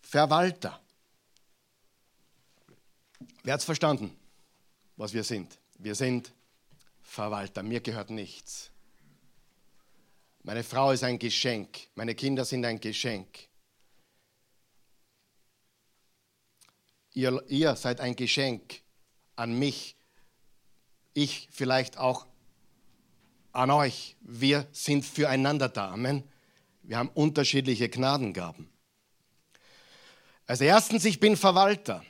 [0.01, 0.79] Verwalter.
[3.43, 4.15] Wer hat es verstanden,
[4.97, 5.57] was wir sind?
[5.77, 6.31] Wir sind
[7.01, 7.63] Verwalter.
[7.63, 8.68] Mir gehört nichts.
[10.43, 11.87] Meine Frau ist ein Geschenk.
[11.95, 13.27] Meine Kinder sind ein Geschenk.
[17.13, 18.81] Ihr, ihr seid ein Geschenk
[19.35, 19.95] an mich.
[21.13, 22.25] Ich vielleicht auch
[23.51, 24.15] an euch.
[24.21, 25.91] Wir sind füreinander da.
[25.91, 26.23] Amen.
[26.83, 28.69] Wir haben unterschiedliche Gnadengaben.
[30.45, 32.03] Als erstens, ich bin Verwalter.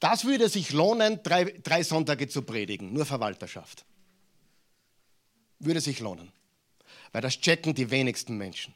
[0.00, 3.86] Das würde sich lohnen, drei, drei Sonntage zu predigen, nur Verwalterschaft
[5.64, 6.30] würde sich lohnen,
[7.12, 8.74] weil das checken die wenigsten Menschen.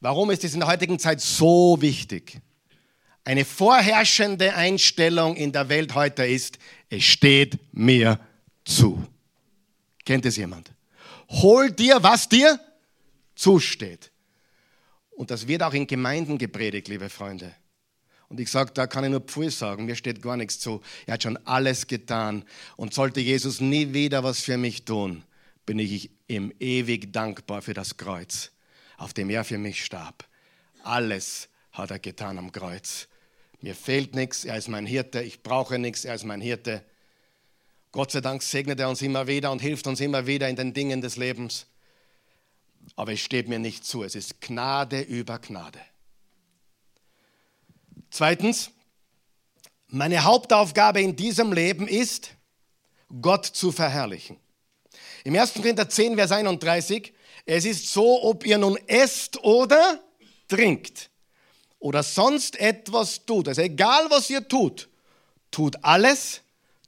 [0.00, 2.40] Warum ist es in der heutigen Zeit so wichtig?
[3.24, 8.18] Eine vorherrschende Einstellung in der Welt heute ist, es steht mir
[8.64, 9.04] zu.
[10.04, 10.70] Kennt es jemand?
[11.28, 12.58] Hol dir, was dir
[13.34, 14.10] zusteht.
[15.10, 17.54] Und das wird auch in Gemeinden gepredigt, liebe Freunde.
[18.28, 20.80] Und ich sage, da kann ich nur Pfui sagen, mir steht gar nichts zu.
[21.06, 22.44] Er hat schon alles getan.
[22.76, 25.24] Und sollte Jesus nie wieder was für mich tun,
[25.68, 28.52] bin ich ihm ewig dankbar für das Kreuz,
[28.96, 30.26] auf dem er für mich starb.
[30.82, 33.06] Alles hat er getan am Kreuz.
[33.60, 36.82] Mir fehlt nichts, er ist mein Hirte, ich brauche nichts, er ist mein Hirte.
[37.92, 40.72] Gott sei Dank segnet er uns immer wieder und hilft uns immer wieder in den
[40.72, 41.66] Dingen des Lebens.
[42.96, 45.82] Aber es steht mir nicht zu, es ist Gnade über Gnade.
[48.08, 48.70] Zweitens,
[49.88, 52.30] meine Hauptaufgabe in diesem Leben ist,
[53.20, 54.38] Gott zu verherrlichen.
[55.24, 55.54] Im 1.
[55.54, 57.12] Korinther 10, Vers 31,
[57.44, 60.00] es ist so, ob ihr nun esst oder
[60.48, 61.10] trinkt
[61.78, 64.88] oder sonst etwas tut, also egal was ihr tut,
[65.50, 66.40] tut alles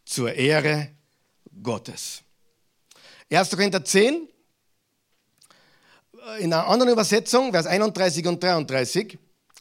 [0.04, 0.90] zur Ehre
[1.62, 2.22] Gottes.
[3.30, 3.50] 1.
[3.50, 4.28] Korinther 10,
[6.38, 9.18] in einer anderen Übersetzung, Vers 31 und 33,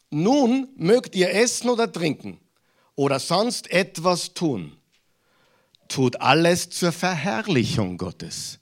[0.10, 2.40] nun mögt ihr essen oder trinken
[2.96, 4.79] oder sonst etwas tun.
[5.90, 8.60] Tut alles zur Verherrlichung Gottes.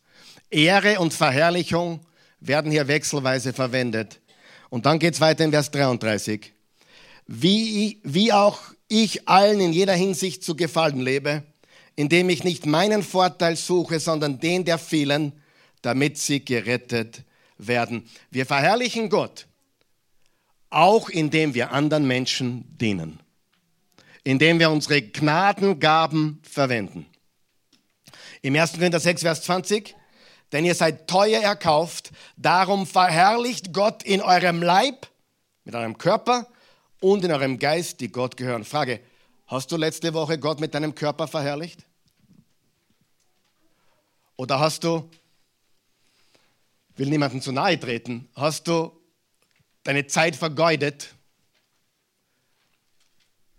[0.49, 1.99] Ehre und Verherrlichung
[2.39, 4.19] werden hier wechselweise verwendet.
[4.69, 6.53] Und dann geht es weiter in Vers 33.
[7.27, 11.43] Wie, wie auch ich allen in jeder Hinsicht zu gefallen lebe,
[11.95, 15.33] indem ich nicht meinen Vorteil suche, sondern den der vielen,
[15.81, 17.23] damit sie gerettet
[17.57, 18.07] werden.
[18.29, 19.47] Wir verherrlichen Gott,
[20.69, 23.19] auch indem wir anderen Menschen dienen,
[24.23, 27.05] indem wir unsere Gnadengaben verwenden.
[28.41, 28.73] Im 1.
[28.73, 29.95] Korinther 6, Vers 20,
[30.51, 35.07] denn ihr seid teuer erkauft, darum verherrlicht Gott in eurem Leib,
[35.63, 36.47] mit eurem Körper
[37.01, 38.63] und in eurem Geist, die Gott gehören.
[38.63, 39.01] Frage,
[39.47, 41.85] hast du letzte Woche Gott mit deinem Körper verherrlicht?
[44.37, 45.09] Oder hast du,
[46.95, 48.91] will niemandem zu nahe treten, hast du
[49.83, 51.15] deine Zeit vergeudet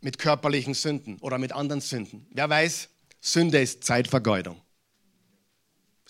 [0.01, 2.27] mit körperlichen Sünden oder mit anderen Sünden?
[2.31, 2.89] Wer weiß,
[3.21, 4.61] Sünde ist Zeitvergeudung.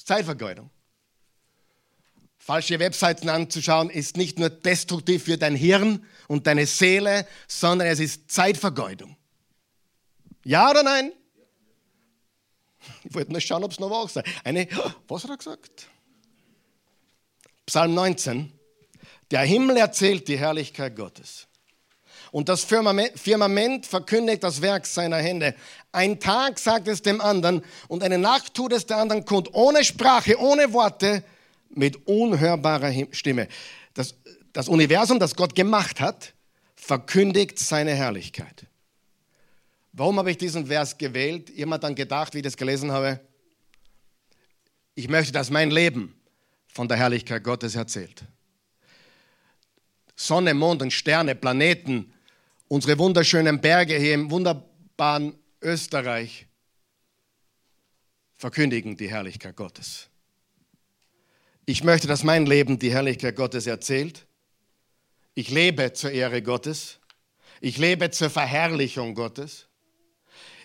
[0.08, 0.70] Zeitvergeudung.
[2.38, 8.00] Falsche Webseiten anzuschauen ist nicht nur destruktiv für dein Hirn und deine Seele, sondern es
[8.00, 9.18] ist Zeitvergeudung.
[10.44, 11.12] Ja oder nein?
[13.04, 14.18] Ich wollte nur schauen, ob es noch wahr ist.
[14.44, 14.66] Eine,
[15.08, 15.88] was hat er gesagt?
[17.66, 18.50] Psalm 19.
[19.30, 21.47] Der Himmel erzählt die Herrlichkeit Gottes.
[22.30, 25.54] Und das Firmament verkündigt das Werk seiner Hände.
[25.92, 29.84] Ein Tag sagt es dem anderen und eine Nacht tut es der anderen kund, ohne
[29.84, 31.24] Sprache, ohne Worte,
[31.70, 33.48] mit unhörbarer Stimme.
[33.94, 34.14] Das,
[34.52, 36.34] das Universum, das Gott gemacht hat,
[36.76, 38.66] verkündigt seine Herrlichkeit.
[39.92, 41.50] Warum habe ich diesen Vers gewählt?
[41.50, 43.20] Jemand dann gedacht, wie ich das gelesen habe,
[44.94, 46.14] ich möchte, dass mein Leben
[46.68, 48.24] von der Herrlichkeit Gottes erzählt.
[50.14, 52.12] Sonne, Mond und Sterne, Planeten,
[52.68, 56.46] unsere wunderschönen Berge hier im wunderbaren Österreich
[58.36, 60.08] verkündigen die Herrlichkeit Gottes.
[61.66, 64.26] Ich möchte, dass mein Leben die Herrlichkeit Gottes erzählt.
[65.34, 66.98] Ich lebe zur Ehre Gottes.
[67.60, 69.66] Ich lebe zur Verherrlichung Gottes.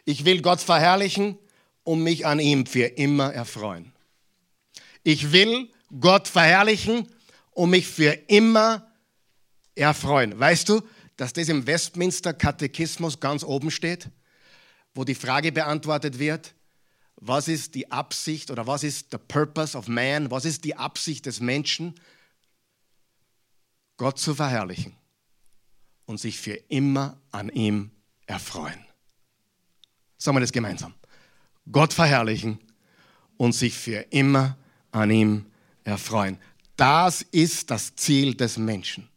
[0.06, 1.38] Ich will Gott verherrlichen
[1.84, 3.92] und mich an ihm für immer erfreuen.
[5.04, 7.08] Ich will Gott verherrlichen
[7.52, 8.92] und mich für immer
[9.76, 10.40] erfreuen.
[10.40, 10.82] Weißt du,
[11.18, 14.10] dass das im Westminster Katechismus ganz oben steht,
[14.94, 16.54] wo die Frage beantwortet wird,
[17.16, 21.26] was ist die Absicht oder was ist the purpose of man, was ist die Absicht
[21.26, 21.96] des Menschen,
[23.98, 24.96] Gott zu verherrlichen
[26.06, 27.92] und sich für immer an ihm
[28.26, 28.84] erfreuen.
[30.18, 30.94] Sagen wir das gemeinsam.
[31.72, 32.60] Gott verherrlichen
[33.38, 34.58] und sich für immer
[34.92, 35.46] an ihm
[35.84, 36.38] erfreuen.
[36.76, 39.10] Das ist das Ziel des Menschen.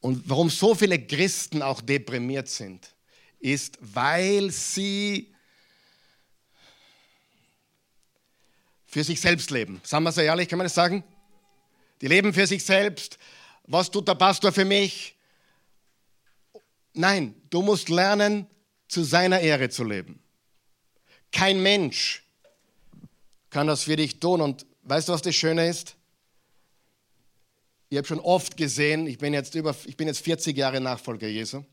[0.00, 2.94] Und warum so viele Christen auch deprimiert sind,
[3.38, 5.32] ist, weil sie
[8.86, 9.80] für sich selbst leben.
[9.84, 11.04] Sagen wir so ehrlich, kann man das sagen?
[12.00, 13.18] Die leben für sich selbst.
[13.64, 15.14] Was tut der Pastor für mich?
[16.92, 18.46] Nein, du musst lernen,
[18.88, 20.20] zu seiner Ehre zu leben.
[21.30, 22.24] Kein Mensch
[23.50, 24.40] kann das für dich tun.
[24.40, 25.94] Und weißt du, was das Schöne ist?
[27.92, 31.26] Ich habe schon oft gesehen, ich bin, jetzt über, ich bin jetzt 40 Jahre Nachfolger
[31.26, 31.64] Jesu,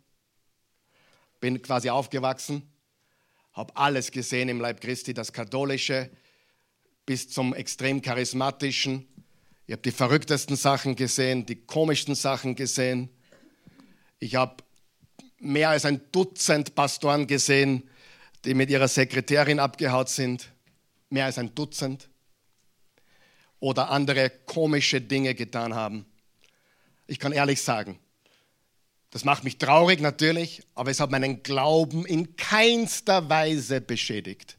[1.39, 2.63] bin quasi aufgewachsen,
[3.53, 6.09] habe alles gesehen im Leib Christi, das Katholische
[7.05, 9.07] bis zum extrem charismatischen.
[9.67, 13.09] Ich habe die verrücktesten Sachen gesehen, die komischsten Sachen gesehen.
[14.17, 14.63] Ich habe
[15.37, 17.87] mehr als ein Dutzend Pastoren gesehen,
[18.43, 20.51] die mit ihrer Sekretärin abgehaut sind.
[21.11, 22.09] Mehr als ein Dutzend
[23.59, 26.05] oder andere komische Dinge getan haben.
[27.07, 27.99] Ich kann ehrlich sagen,
[29.09, 34.57] das macht mich traurig natürlich, aber es hat meinen Glauben in keinster Weise beschädigt.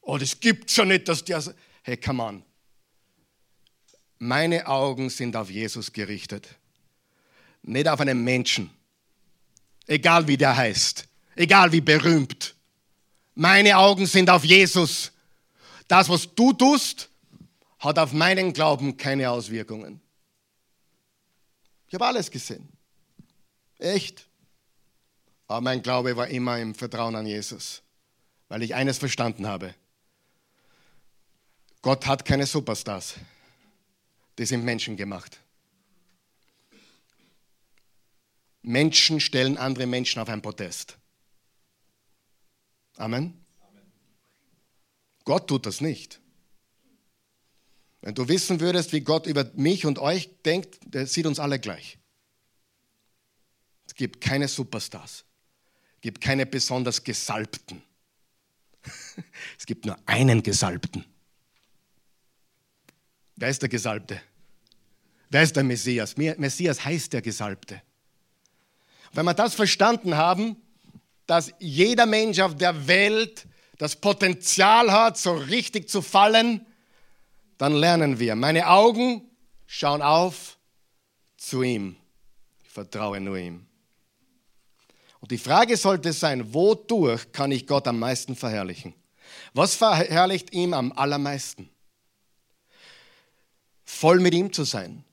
[0.00, 1.42] Oh, das gibt schon nicht, dass der.
[1.82, 2.44] Hey, come on.
[4.18, 6.48] Meine Augen sind auf Jesus gerichtet,
[7.62, 8.70] nicht auf einen Menschen.
[9.86, 12.54] egal wie der heißt, egal wie berühmt.
[13.34, 15.12] Meine Augen sind auf Jesus.
[15.88, 17.08] Das, was du tust,
[17.82, 20.00] hat auf meinen Glauben keine Auswirkungen.
[21.88, 22.68] Ich habe alles gesehen.
[23.78, 24.28] Echt.
[25.48, 27.82] Aber mein Glaube war immer im Vertrauen an Jesus,
[28.48, 29.74] weil ich eines verstanden habe.
[31.82, 33.16] Gott hat keine Superstars.
[34.38, 35.40] Die sind Menschen gemacht.
[38.62, 40.96] Menschen stellen andere Menschen auf ein Podest.
[42.96, 43.44] Amen.
[45.24, 46.21] Gott tut das nicht.
[48.02, 51.60] Wenn du wissen würdest, wie Gott über mich und euch denkt, der sieht uns alle
[51.60, 51.98] gleich.
[53.86, 55.24] Es gibt keine Superstars.
[55.94, 57.82] Es gibt keine besonders Gesalbten.
[59.58, 61.04] Es gibt nur einen Gesalbten.
[63.36, 64.20] Wer ist der Gesalbte?
[65.30, 66.16] Wer ist der Messias?
[66.16, 67.80] Messias heißt der Gesalbte.
[69.12, 70.56] Wenn wir das verstanden haben,
[71.26, 73.46] dass jeder Mensch auf der Welt
[73.78, 76.66] das Potenzial hat, so richtig zu fallen,
[77.62, 78.34] dann lernen wir.
[78.34, 79.22] Meine Augen
[79.66, 80.58] schauen auf
[81.36, 81.94] zu ihm.
[82.64, 83.64] Ich vertraue nur ihm.
[85.20, 88.94] Und die Frage sollte sein, wodurch kann ich Gott am meisten verherrlichen?
[89.54, 91.70] Was verherrlicht ihm am allermeisten?
[93.84, 95.04] Voll mit ihm zu sein,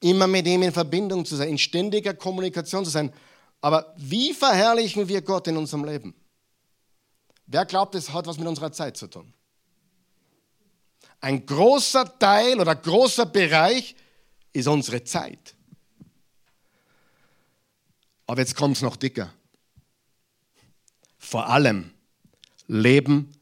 [0.00, 3.12] immer mit ihm in Verbindung zu sein, in ständiger Kommunikation zu sein.
[3.60, 6.14] Aber wie verherrlichen wir Gott in unserem Leben?
[7.46, 9.34] Wer glaubt, es hat was mit unserer Zeit zu tun?
[11.20, 13.94] Ein großer Teil oder großer Bereich
[14.52, 15.54] ist unsere Zeit.
[18.26, 19.32] Aber jetzt kommt es noch dicker.
[21.18, 21.90] Vor allem
[22.66, 23.32] Leben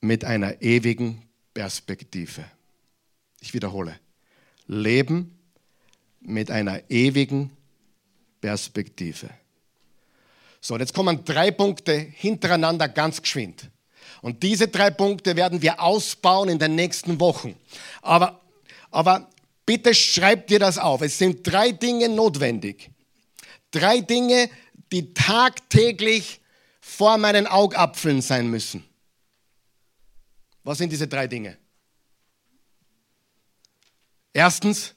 [0.00, 2.44] mit einer ewigen Perspektive.
[3.40, 3.98] Ich wiederhole.
[4.66, 5.38] Leben
[6.20, 7.50] mit einer ewigen
[8.40, 9.30] Perspektive.
[10.60, 13.70] So, und jetzt kommen drei Punkte hintereinander ganz geschwind.
[14.22, 17.56] Und diese drei Punkte werden wir ausbauen in den nächsten Wochen.
[18.02, 18.40] Aber,
[18.90, 19.28] aber
[19.64, 21.02] bitte schreibt dir das auf.
[21.02, 22.90] Es sind drei Dinge notwendig.
[23.70, 24.50] Drei Dinge,
[24.92, 26.40] die tagtäglich
[26.80, 28.84] vor meinen Augapfeln sein müssen.
[30.64, 31.56] Was sind diese drei Dinge?
[34.32, 34.94] Erstens,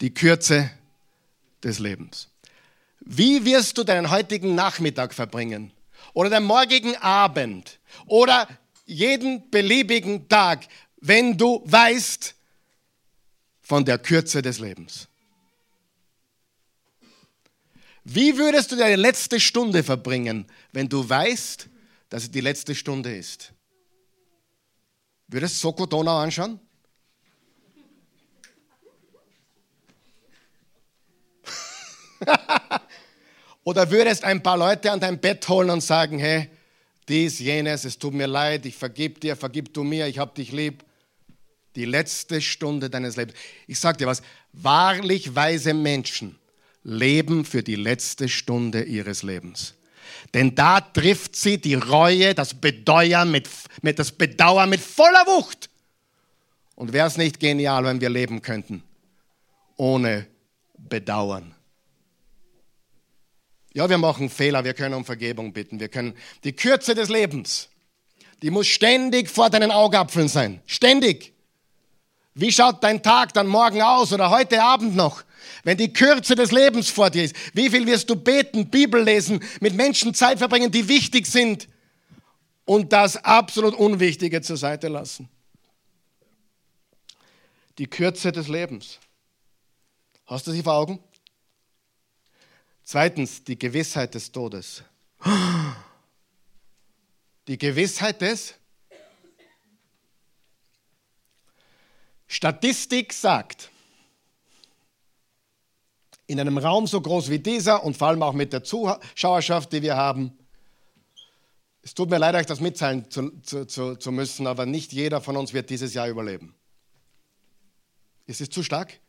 [0.00, 0.70] die Kürze
[1.62, 2.28] des Lebens.
[3.00, 5.72] Wie wirst du deinen heutigen Nachmittag verbringen?
[6.12, 7.75] Oder den morgigen Abend?
[8.06, 8.48] Oder
[8.84, 10.66] jeden beliebigen Tag,
[10.98, 12.34] wenn du weißt
[13.62, 15.08] von der Kürze des Lebens?
[18.04, 21.68] Wie würdest du deine letzte Stunde verbringen, wenn du weißt,
[22.08, 23.52] dass es die letzte Stunde ist?
[25.26, 26.60] Würdest du Soko Donau anschauen?
[33.64, 36.48] Oder würdest ein paar Leute an dein Bett holen und sagen, hey,
[37.08, 40.52] dies, jenes, es tut mir leid, ich vergib dir, vergib du mir, ich hab dich
[40.52, 40.84] lieb.
[41.74, 43.38] Die letzte Stunde deines Lebens.
[43.66, 46.38] Ich sag dir was, wahrlich weise Menschen
[46.82, 49.74] leben für die letzte Stunde ihres Lebens.
[50.32, 53.48] Denn da trifft sie die Reue, das Bedeuern mit,
[53.82, 55.68] mit das Bedauern mit voller Wucht.
[56.76, 58.82] Und wäre es nicht genial, wenn wir leben könnten
[59.76, 60.26] ohne
[60.78, 61.55] Bedauern?
[63.76, 66.14] Ja, wir machen Fehler, wir können um Vergebung bitten, wir können
[66.44, 67.68] die Kürze des Lebens,
[68.40, 70.62] die muss ständig vor deinen Augapfeln sein.
[70.64, 71.34] Ständig.
[72.32, 75.24] Wie schaut dein Tag dann morgen aus oder heute Abend noch?
[75.62, 79.44] Wenn die Kürze des Lebens vor dir ist, wie viel wirst du beten, Bibel lesen,
[79.60, 81.68] mit Menschen Zeit verbringen, die wichtig sind
[82.64, 85.28] und das absolut Unwichtige zur Seite lassen?
[87.76, 89.00] Die Kürze des Lebens.
[90.24, 90.98] Hast du sie vor Augen?
[92.88, 94.84] Zweitens, die Gewissheit des Todes.
[97.48, 98.54] Die Gewissheit des
[102.28, 103.72] Statistik sagt,
[106.28, 109.82] in einem Raum so groß wie dieser und vor allem auch mit der Zuschauerschaft, die
[109.82, 110.38] wir haben,
[111.82, 115.36] es tut mir leid, euch das mitteilen zu, zu, zu, müssen, aber nicht jeder von
[115.36, 116.54] uns wird dieses Jahr überleben.
[118.26, 119.00] Ist es zu stark?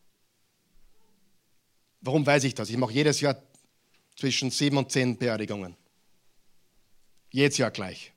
[2.02, 2.72] Warum weiß ich das?
[2.72, 3.36] Ich mache jedes Jahr
[4.18, 5.78] zwischen sieben und zehn Beerdigungen.
[7.30, 8.12] Jedes Jahr gleich.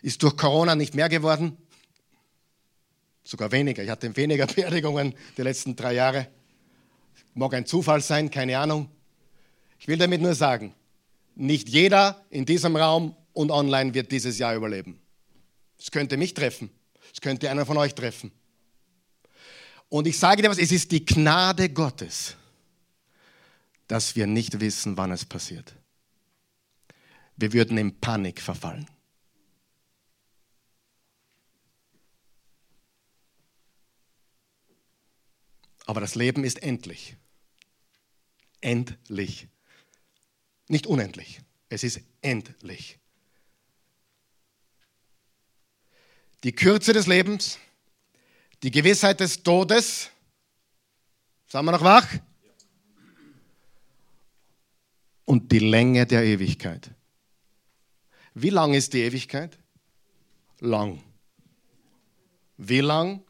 [0.00, 1.56] Ist durch Corona nicht mehr geworden?
[3.24, 3.82] Sogar weniger.
[3.82, 6.28] Ich hatte weniger Beerdigungen die letzten drei Jahre.
[7.34, 8.88] Mag ein Zufall sein, keine Ahnung.
[9.78, 10.72] Ich will damit nur sagen,
[11.34, 15.00] nicht jeder in diesem Raum und online wird dieses Jahr überleben.
[15.78, 16.70] Es könnte mich treffen.
[17.12, 18.30] Es könnte einer von euch treffen.
[19.88, 22.36] Und ich sage dir was, es ist die Gnade Gottes
[23.86, 25.74] dass wir nicht wissen, wann es passiert.
[27.36, 28.88] Wir würden in Panik verfallen.
[35.86, 37.16] Aber das Leben ist endlich.
[38.60, 39.48] Endlich.
[40.68, 41.40] Nicht unendlich.
[41.68, 42.98] Es ist endlich.
[46.42, 47.58] Die Kürze des Lebens,
[48.62, 50.10] die Gewissheit des Todes.
[51.46, 52.06] Sind wir noch wach?
[55.24, 56.90] Und die Länge der Ewigkeit.
[58.34, 59.58] Wie lang ist die Ewigkeit?
[60.60, 61.02] Lang.
[62.56, 63.22] Wie lang?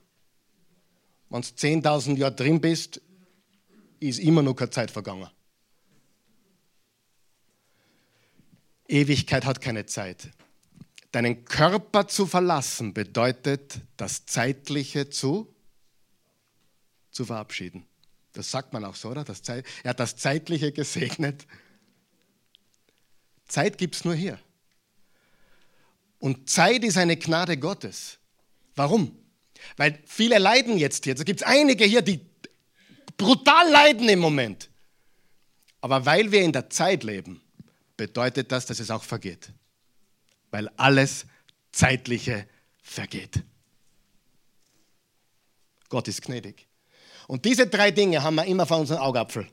[1.28, 3.00] Wenn du 10.000 Jahre drin bist,
[4.00, 5.28] ist immer noch keine Zeit vergangen.
[8.86, 10.30] Ewigkeit hat keine Zeit.
[11.10, 15.54] Deinen Körper zu verlassen bedeutet, das Zeitliche zu,
[17.10, 17.86] zu verabschieden.
[18.32, 19.24] Das sagt man auch so, oder?
[19.24, 21.46] Das Zeit, er hat das Zeitliche gesegnet.
[23.46, 24.38] Zeit gibt es nur hier.
[26.18, 28.18] Und Zeit ist eine Gnade Gottes.
[28.74, 29.16] Warum?
[29.76, 31.14] Weil viele leiden jetzt hier.
[31.14, 32.20] Es gibt einige hier, die
[33.16, 34.70] brutal leiden im Moment.
[35.80, 37.42] Aber weil wir in der Zeit leben,
[37.96, 39.52] bedeutet das, dass es auch vergeht
[40.54, 41.26] weil alles
[41.72, 42.46] Zeitliche
[42.80, 43.42] vergeht.
[45.88, 46.68] Gott ist gnädig.
[47.26, 49.48] Und diese drei Dinge haben wir immer vor unserem Augapfel.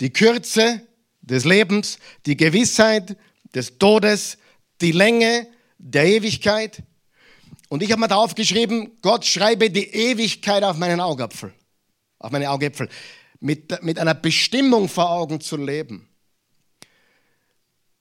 [0.00, 0.86] Die Kürze
[1.22, 3.16] des Lebens, die Gewissheit
[3.54, 4.38] des Todes,
[4.80, 5.46] die Länge
[5.78, 6.82] der Ewigkeit.
[7.68, 11.52] Und ich habe mir darauf geschrieben, Gott schreibe die Ewigkeit auf meinen Augapfel,
[12.18, 12.88] auf meine Augäpfel,
[13.40, 16.08] mit, mit einer Bestimmung vor Augen zu leben.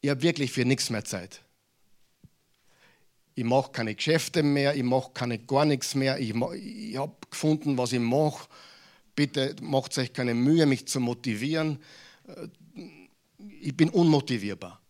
[0.02, 1.44] Ich habe wirklich für nichts mehr Zeit
[3.36, 7.78] ich mache keine Geschäfte mehr, ich mache keine gar nichts mehr, ich, ich habe gefunden,
[7.78, 8.48] was ich mache.
[9.16, 11.80] Bitte macht euch keine Mühe, mich zu motivieren.
[12.28, 12.48] Äh,
[13.62, 14.82] ich bin unmotivierbar.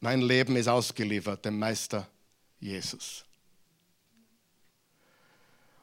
[0.00, 2.08] Mein Leben ist ausgeliefert dem Meister
[2.60, 3.24] Jesus.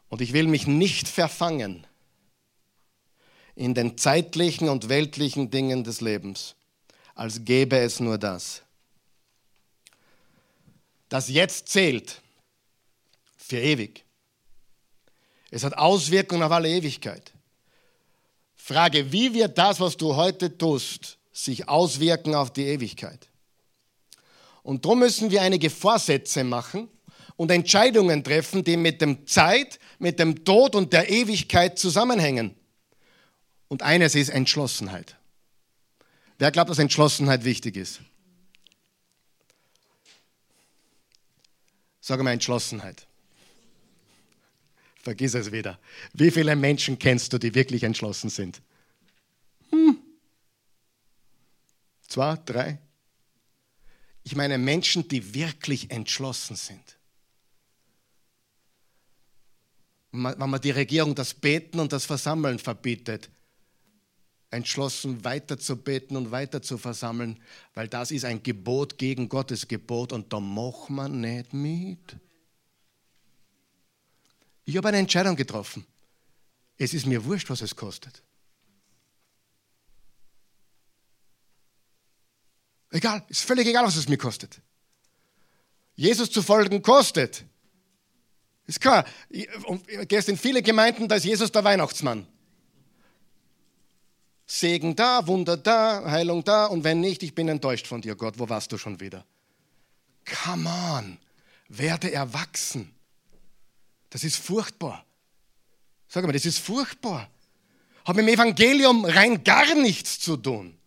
[0.09, 1.86] Und ich will mich nicht verfangen
[3.55, 6.55] in den zeitlichen und weltlichen Dingen des Lebens,
[7.16, 8.61] als gäbe es nur das.
[11.09, 12.22] Das Jetzt zählt
[13.38, 14.03] für ewig.
[15.51, 17.32] Es hat Auswirkungen auf alle Ewigkeit.
[18.55, 23.30] Frage, wie wird das, was du heute tust, sich auswirken auf die Ewigkeit?
[24.66, 26.89] Und darum müssen wir einige Vorsätze machen
[27.36, 32.55] und Entscheidungen treffen, die mit dem Zeit, mit dem Tod und der Ewigkeit zusammenhängen.
[33.68, 35.18] Und eines ist Entschlossenheit.
[36.39, 38.01] Wer glaubt, dass Entschlossenheit wichtig ist?
[42.01, 43.05] Sag mal Entschlossenheit.
[45.03, 45.78] Vergiss es wieder.
[46.13, 48.63] Wie viele Menschen kennst du, die wirklich entschlossen sind?
[49.70, 49.99] Hm.
[52.07, 52.80] Zwei, drei?
[54.26, 56.97] Ich meine Menschen, die wirklich entschlossen sind.
[60.11, 63.30] Wenn man die Regierung das Beten und das Versammeln verbietet,
[64.49, 67.39] entschlossen, weiter zu beten und weiter zu versammeln,
[67.76, 72.17] weil das ist ein Gebot gegen Gottes Gebot und da macht man nicht mit.
[74.63, 75.86] Ich habe eine Entscheidung getroffen.
[76.78, 78.24] Es ist mir wurscht, was es kostet.
[82.95, 84.61] Egal, ist völlig egal, was es mir kostet.
[85.97, 87.43] Jesus zu folgen kostet.
[88.67, 89.03] Ist klar.
[89.29, 92.25] Du gehst in viele Gemeinden, da ist Jesus der Weihnachtsmann.
[94.47, 98.39] Segen da, Wunder da, Heilung da und wenn nicht, ich bin enttäuscht von dir, Gott,
[98.39, 99.25] wo warst du schon wieder?
[100.43, 101.17] Come on,
[101.67, 102.95] werde erwachsen.
[104.09, 105.03] Das ist furchtbar.
[106.07, 107.29] Sag mal, das ist furchtbar.
[108.05, 110.77] Hat mit dem Evangelium rein gar nichts zu tun.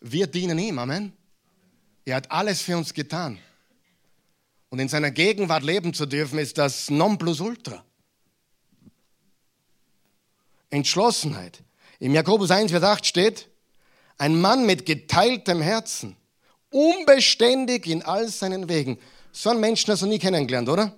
[0.00, 1.12] Wir dienen ihm, Amen.
[2.04, 3.38] Er hat alles für uns getan.
[4.70, 7.84] Und in seiner Gegenwart leben zu dürfen, ist das Nonplusultra.
[10.70, 11.62] Entschlossenheit.
[11.98, 13.48] Im Jakobus 1, Vers 8 steht,
[14.18, 16.16] ein Mann mit geteiltem Herzen,
[16.70, 18.98] unbeständig in all seinen Wegen.
[19.32, 20.94] So einen Menschen hast du nie kennengelernt, oder?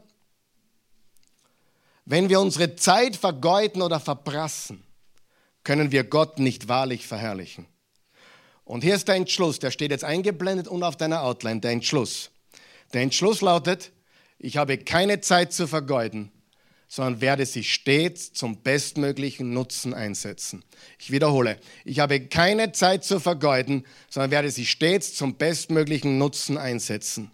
[2.05, 4.82] Wenn wir unsere Zeit vergeuden oder verprassen,
[5.62, 7.66] können wir Gott nicht wahrlich verherrlichen.
[8.70, 12.30] Und hier ist der Entschluss, der steht jetzt eingeblendet und auf deiner Outline, der Entschluss.
[12.92, 13.90] Der Entschluss lautet,
[14.38, 16.30] ich habe keine Zeit zu vergeuden,
[16.86, 20.62] sondern werde sie stets zum bestmöglichen Nutzen einsetzen.
[21.00, 26.56] Ich wiederhole, ich habe keine Zeit zu vergeuden, sondern werde sie stets zum bestmöglichen Nutzen
[26.56, 27.32] einsetzen.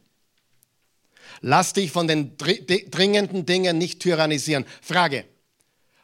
[1.43, 4.65] Lass dich von den dringenden Dingen nicht tyrannisieren.
[4.81, 5.27] Frage,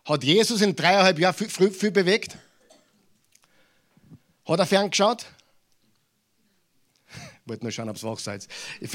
[0.05, 2.37] Hat Jesus in dreieinhalb Jahren viel, viel, bewegt?
[4.45, 5.27] Hat er ferngeschaut?
[7.15, 8.47] Ich wollte nur schauen, ob es wach seid.
[8.81, 8.93] Ich,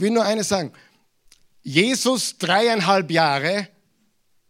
[0.00, 0.72] will nur eines sagen.
[1.62, 3.68] Jesus dreieinhalb Jahre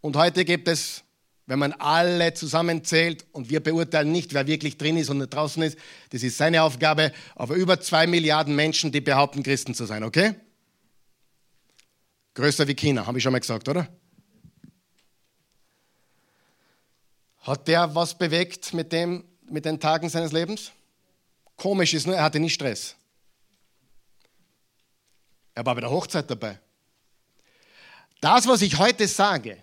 [0.01, 1.03] und heute gibt es,
[1.47, 5.63] wenn man alle zusammenzählt und wir beurteilen nicht, wer wirklich drin ist und nicht draußen
[5.63, 5.77] ist,
[6.11, 10.35] das ist seine Aufgabe, aber über zwei Milliarden Menschen, die behaupten, Christen zu sein, okay?
[12.35, 13.89] Größer wie China, habe ich schon mal gesagt, oder?
[17.41, 20.73] Hat der was bewegt mit, dem, mit den Tagen seines Lebens?
[21.57, 22.97] Komisch ist nur, er hatte nicht Stress.
[25.55, 26.59] Er war bei der Hochzeit dabei.
[28.21, 29.63] Das, was ich heute sage,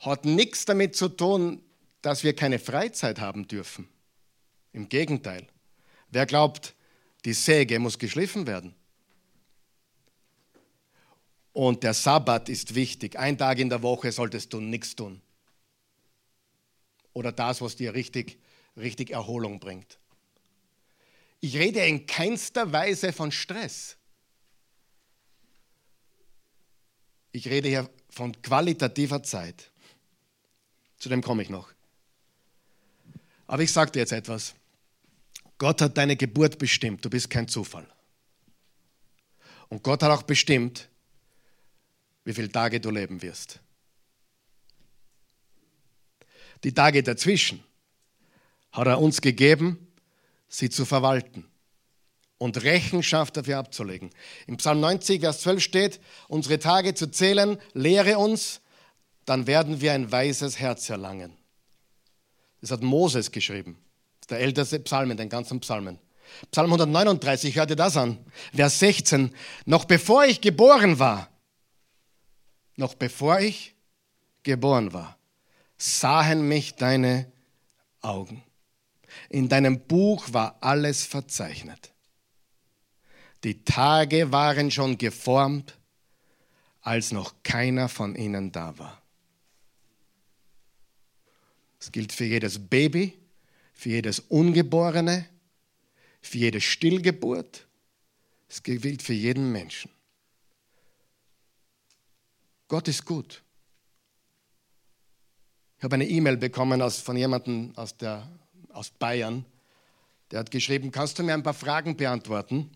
[0.00, 1.62] hat nichts damit zu tun,
[2.02, 3.88] dass wir keine Freizeit haben dürfen.
[4.72, 5.46] Im Gegenteil.
[6.10, 6.74] Wer glaubt,
[7.24, 8.74] die Säge muss geschliffen werden?
[11.52, 13.18] Und der Sabbat ist wichtig.
[13.18, 15.20] Ein Tag in der Woche solltest du nichts tun.
[17.12, 18.38] Oder das, was dir richtig,
[18.76, 19.98] richtig Erholung bringt.
[21.40, 23.96] Ich rede in keinster Weise von Stress.
[27.32, 29.70] Ich rede hier von qualitativer Zeit.
[30.98, 31.72] Zu dem komme ich noch.
[33.46, 34.54] Aber ich sage dir jetzt etwas.
[35.58, 37.04] Gott hat deine Geburt bestimmt.
[37.04, 37.86] Du bist kein Zufall.
[39.68, 40.88] Und Gott hat auch bestimmt,
[42.24, 43.58] wie viele Tage du leben wirst.
[46.62, 47.64] Die Tage dazwischen
[48.72, 49.86] hat er uns gegeben,
[50.48, 51.46] sie zu verwalten
[52.38, 54.10] und Rechenschaft dafür abzulegen.
[54.46, 58.60] Im Psalm 90, Vers 12 steht, unsere Tage zu zählen, lehre uns,
[59.24, 61.36] dann werden wir ein weises Herz erlangen.
[62.60, 63.78] Das hat Moses geschrieben.
[64.28, 65.98] Der älteste Psalm in den ganzen Psalmen.
[66.50, 68.18] Psalm 139, hört ihr das an?
[68.54, 69.34] Vers 16.
[69.66, 71.28] Noch bevor ich geboren war,
[72.76, 73.74] noch bevor ich
[74.42, 75.16] geboren war,
[75.76, 77.30] sahen mich deine
[78.00, 78.42] Augen.
[79.28, 81.92] In deinem Buch war alles verzeichnet.
[83.44, 85.78] Die Tage waren schon geformt,
[86.80, 89.02] als noch keiner von ihnen da war.
[91.80, 93.18] Es gilt für jedes Baby,
[93.72, 95.26] für jedes Ungeborene,
[96.20, 97.66] für jede Stillgeburt.
[98.48, 99.90] Es gilt für jeden Menschen.
[102.68, 103.42] Gott ist gut.
[105.78, 108.30] Ich habe eine E-Mail bekommen aus, von jemandem aus, der,
[108.72, 109.44] aus Bayern,
[110.30, 112.70] der hat geschrieben, kannst du mir ein paar Fragen beantworten?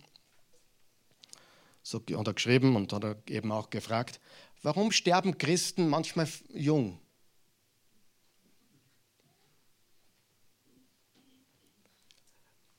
[1.83, 4.21] So hat er geschrieben und hat er eben auch gefragt,
[4.63, 6.99] warum sterben Christen manchmal jung?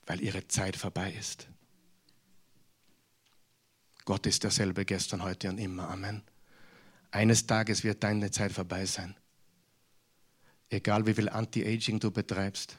[0.05, 1.47] Weil ihre Zeit vorbei ist.
[4.05, 5.89] Gott ist derselbe gestern, heute und immer.
[5.89, 6.23] Amen.
[7.11, 9.15] Eines Tages wird deine Zeit vorbei sein.
[10.69, 12.77] Egal wie viel Anti-Aging du betreibst.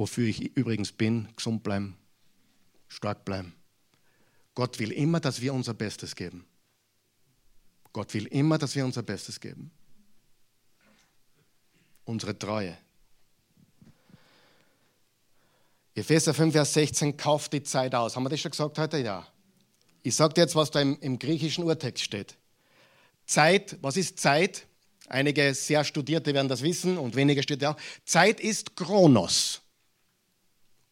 [0.00, 1.94] Wofür ich übrigens bin, gesund bleiben,
[2.88, 3.52] stark bleiben.
[4.54, 6.46] Gott will immer, dass wir unser Bestes geben.
[7.92, 9.70] Gott will immer, dass wir unser Bestes geben.
[12.06, 12.78] Unsere Treue.
[15.94, 18.16] Epheser 5, Vers 16, kauft die Zeit aus.
[18.16, 18.96] Haben wir das schon gesagt heute?
[18.96, 19.26] Ja.
[20.02, 22.38] Ich sage dir jetzt, was da im, im griechischen Urtext steht.
[23.26, 24.66] Zeit, was ist Zeit?
[25.08, 27.80] Einige sehr Studierte werden das wissen und weniger steht ja auch.
[28.06, 29.60] Zeit ist Chronos.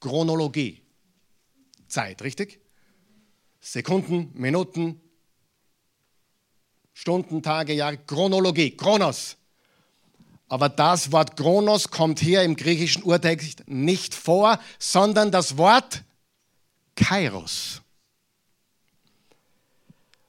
[0.00, 0.82] Chronologie.
[1.88, 2.60] Zeit, richtig?
[3.60, 5.00] Sekunden, Minuten,
[6.92, 9.36] Stunden, Tage, Jahre, Chronologie, Chronos.
[10.48, 16.02] Aber das Wort Chronos kommt hier im griechischen Urtext nicht vor, sondern das Wort
[16.96, 17.82] Kairos.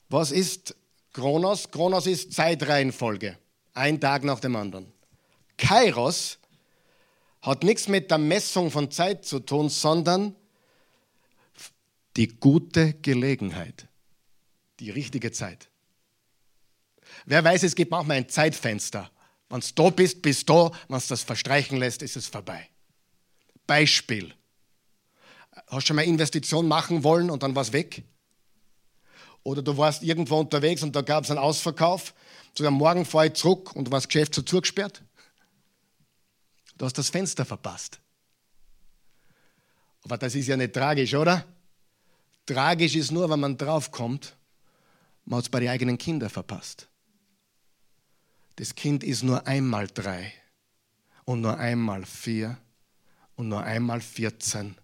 [0.09, 0.75] Was ist
[1.13, 1.71] Chronos?
[1.71, 3.37] Chronos ist Zeitreihenfolge,
[3.73, 4.91] ein Tag nach dem anderen.
[5.57, 6.39] Kairos
[7.41, 10.35] hat nichts mit der Messung von Zeit zu tun, sondern
[12.17, 13.87] die gute Gelegenheit,
[14.79, 15.69] die richtige Zeit.
[17.25, 19.09] Wer weiß, es gibt manchmal ein Zeitfenster.
[19.49, 20.71] Wenn du da bist, bist du da.
[20.87, 22.67] Wenn du das verstreichen lässt, ist es vorbei.
[23.65, 24.33] Beispiel.
[25.67, 28.03] Hast du schon mal Investition machen wollen und dann war es weg?
[29.43, 32.13] Oder du warst irgendwo unterwegs und da gab es einen Ausverkauf.
[32.55, 35.01] Sogar morgen fahre ich zurück und du warst Geschäft so zugesperrt.
[36.79, 37.99] Du hast das Fenster verpasst.
[40.03, 41.45] Aber das ist ja nicht tragisch, oder?
[42.45, 44.37] Tragisch ist nur, wenn man draufkommt,
[45.25, 46.87] man hat es bei den eigenen Kindern verpasst.
[48.55, 50.33] Das Kind ist nur einmal drei
[51.25, 52.57] und nur einmal vier
[53.35, 54.75] und nur einmal 14.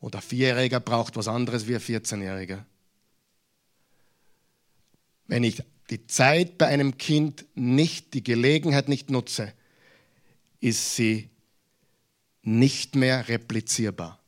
[0.00, 2.62] Und ein Vierjähriger braucht was anderes wie ein 14-Jähriger.
[5.28, 9.54] Wenn ich die Zeit bei einem Kind nicht, die Gelegenheit nicht nutze,
[10.64, 11.28] ist sie
[12.42, 14.18] nicht mehr replizierbar.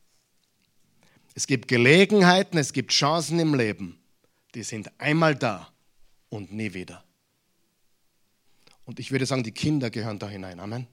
[1.33, 3.99] Es gibt Gelegenheiten, es gibt Chancen im Leben,
[4.53, 5.67] die sind einmal da
[6.29, 7.03] und nie wieder.
[8.85, 10.59] Und ich würde sagen, die Kinder gehören da hinein.
[10.59, 10.85] Amen.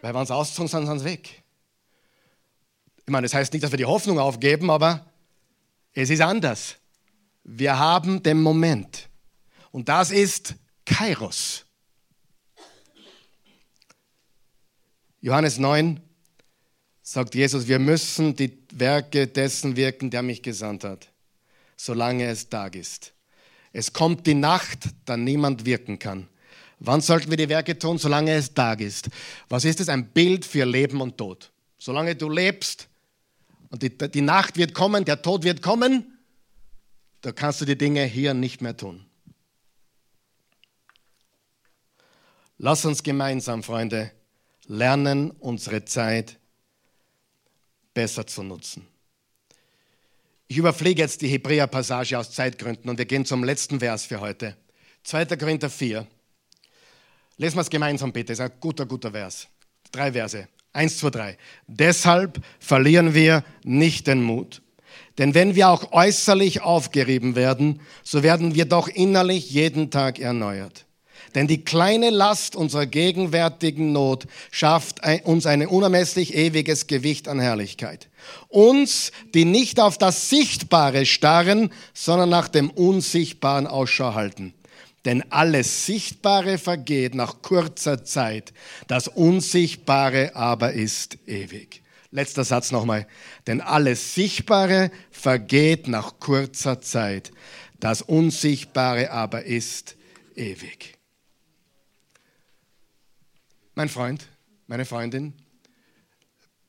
[0.00, 1.42] Weil wenn sie ausgezogen sind, sind sie weg.
[3.04, 5.06] Ich meine, das heißt nicht, dass wir die Hoffnung aufgeben, aber
[5.92, 6.76] es ist anders.
[7.44, 9.10] Wir haben den Moment.
[9.70, 10.54] Und das ist
[10.86, 11.66] Kairos.
[15.20, 16.00] Johannes 9
[17.02, 21.08] sagt Jesus, wir müssen die Werke dessen wirken, der mich gesandt hat,
[21.76, 23.12] solange es Tag ist.
[23.72, 26.28] Es kommt die Nacht, da niemand wirken kann.
[26.78, 27.98] Wann sollten wir die Werke tun?
[27.98, 29.10] Solange es Tag ist.
[29.48, 29.88] Was ist es?
[29.88, 31.52] Ein Bild für Leben und Tod.
[31.78, 32.88] Solange du lebst
[33.68, 36.18] und die, die Nacht wird kommen, der Tod wird kommen,
[37.20, 39.04] da kannst du die Dinge hier nicht mehr tun.
[42.56, 44.10] Lass uns gemeinsam, Freunde,
[44.66, 46.38] lernen, unsere Zeit
[47.94, 48.86] besser zu nutzen.
[50.48, 54.56] Ich überfliege jetzt die Hebräer-Passage aus Zeitgründen und wir gehen zum letzten Vers für heute.
[55.04, 55.26] 2.
[55.36, 56.06] Korinther 4.
[57.36, 59.48] Lesen wir es gemeinsam bitte, das ist ein guter, guter Vers.
[59.92, 60.48] Drei Verse.
[60.72, 61.38] Eins, zwei, drei.
[61.66, 64.62] Deshalb verlieren wir nicht den Mut.
[65.18, 70.86] Denn wenn wir auch äußerlich aufgerieben werden, so werden wir doch innerlich jeden Tag erneuert.
[71.34, 78.08] Denn die kleine Last unserer gegenwärtigen Not schafft uns ein unermesslich ewiges Gewicht an Herrlichkeit.
[78.48, 84.54] Uns, die nicht auf das Sichtbare starren, sondern nach dem Unsichtbaren Ausschau halten.
[85.04, 88.52] Denn alles Sichtbare vergeht nach kurzer Zeit,
[88.86, 91.82] das Unsichtbare aber ist ewig.
[92.10, 93.06] Letzter Satz nochmal.
[93.46, 97.30] Denn alles Sichtbare vergeht nach kurzer Zeit,
[97.78, 99.96] das Unsichtbare aber ist
[100.34, 100.99] ewig.
[103.80, 104.26] Mein Freund,
[104.66, 105.32] meine Freundin,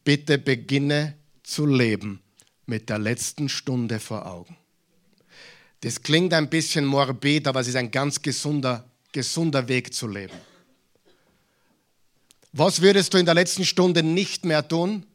[0.05, 2.21] bitte beginne zu leben
[2.67, 4.55] mit der letzten Stunde vor Augen.
[5.81, 10.37] Das klingt ein bisschen morbid, aber es ist ein ganz gesunder, gesunder Weg zu leben.
[12.53, 15.05] Was würdest du in der letzten Stunde nicht mehr tun?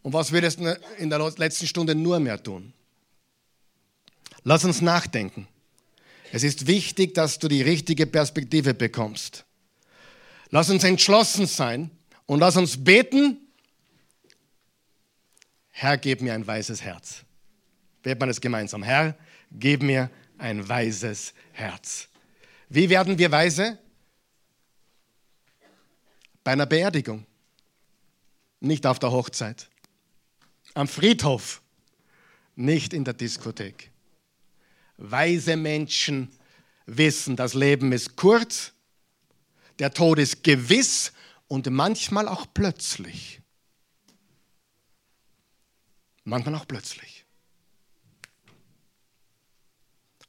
[0.00, 2.72] Und was würdest du in der letzten Stunde nur mehr tun?
[4.44, 5.46] Lass uns nachdenken.
[6.32, 9.44] Es ist wichtig, dass du die richtige Perspektive bekommst.
[10.50, 11.90] Lass uns entschlossen sein
[12.26, 13.38] und lass uns beten.
[15.70, 17.24] Herr, gib mir ein weises Herz.
[18.02, 18.82] Beten wir es gemeinsam.
[18.82, 19.16] Herr,
[19.52, 22.08] gib mir ein weises Herz.
[22.68, 23.78] Wie werden wir weise?
[26.44, 27.26] Bei einer Beerdigung,
[28.60, 29.68] nicht auf der Hochzeit.
[30.74, 31.60] Am Friedhof,
[32.56, 33.90] nicht in der Diskothek.
[34.96, 36.30] Weise Menschen
[36.86, 38.72] wissen, das Leben ist kurz
[39.78, 41.12] der Tod ist gewiss
[41.46, 43.40] und manchmal auch plötzlich.
[46.24, 47.24] Manchmal auch plötzlich.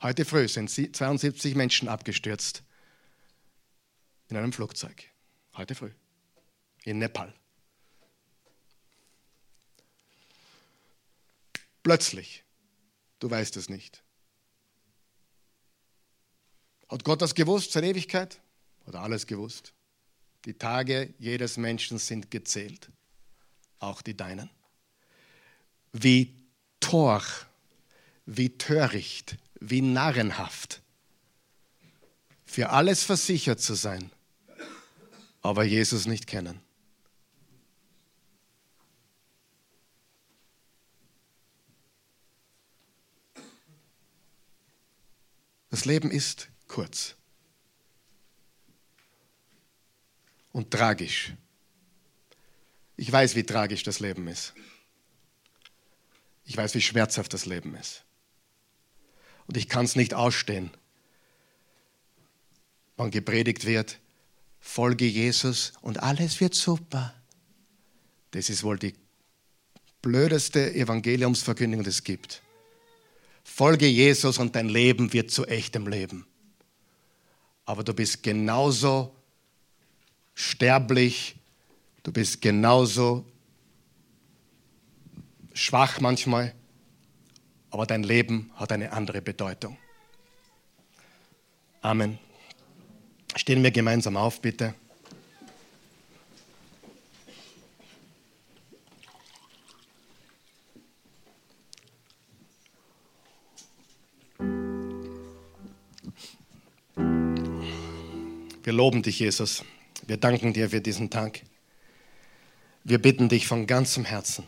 [0.02, 2.64] Heute früh sind 72 Menschen abgestürzt
[4.30, 5.10] in einem Flugzeug.
[5.58, 5.91] Heute früh.
[6.86, 7.34] In Nepal.
[11.84, 12.45] Plötzlich.
[13.20, 14.04] Du weißt es nicht.
[16.88, 18.39] Hat Gott das gewusst zur Ewigkeit?
[18.90, 19.74] Oder alles gewusst.
[20.46, 22.90] Die Tage jedes Menschen sind gezählt,
[23.78, 24.50] auch die deinen.
[25.94, 26.36] Wie
[26.80, 27.24] tor,
[28.26, 30.82] wie töricht, wie narrenhaft,
[32.46, 34.12] für alles versichert zu sein,
[35.42, 36.60] aber Jesus nicht kennen.
[45.70, 47.19] Das Leben ist kurz.
[50.52, 51.34] Und tragisch.
[52.97, 54.54] Ich weiß, wie tragisch das Leben ist.
[56.45, 58.04] Ich weiß, wie schmerzhaft das Leben ist.
[59.47, 60.72] Und ich kann es nicht ausstehen,
[62.97, 64.00] wann gepredigt wird,
[64.60, 67.14] folge Jesus und alles wird super.
[68.32, 68.93] Das ist wohl die
[70.02, 72.41] blödeste Evangeliumsverkündigung, die es gibt.
[73.43, 76.28] Folge Jesus und dein Leben wird zu echtem Leben.
[77.66, 79.16] Aber du bist genauso
[80.40, 81.36] sterblich,
[82.04, 83.26] du bist genauso
[85.54, 86.56] schwach manchmal,
[87.72, 89.78] aber dein Leben hat eine andere Bedeutung.
[91.82, 92.18] Amen.
[93.36, 94.74] Stehen wir gemeinsam auf, bitte.
[108.64, 109.66] Wir loben dich, Jesus.
[110.10, 111.41] Wir danken dir für diesen Tag.
[112.84, 114.43] Wir bitten dich von ganzem Herzen,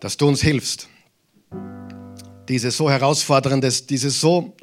[0.00, 0.88] dass du uns hilfst,
[2.48, 4.56] diese so herausfordernde, diese so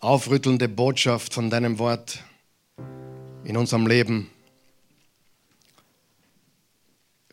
[0.00, 2.24] aufrüttelnde Botschaft von deinem Wort
[3.44, 4.30] in unserem Leben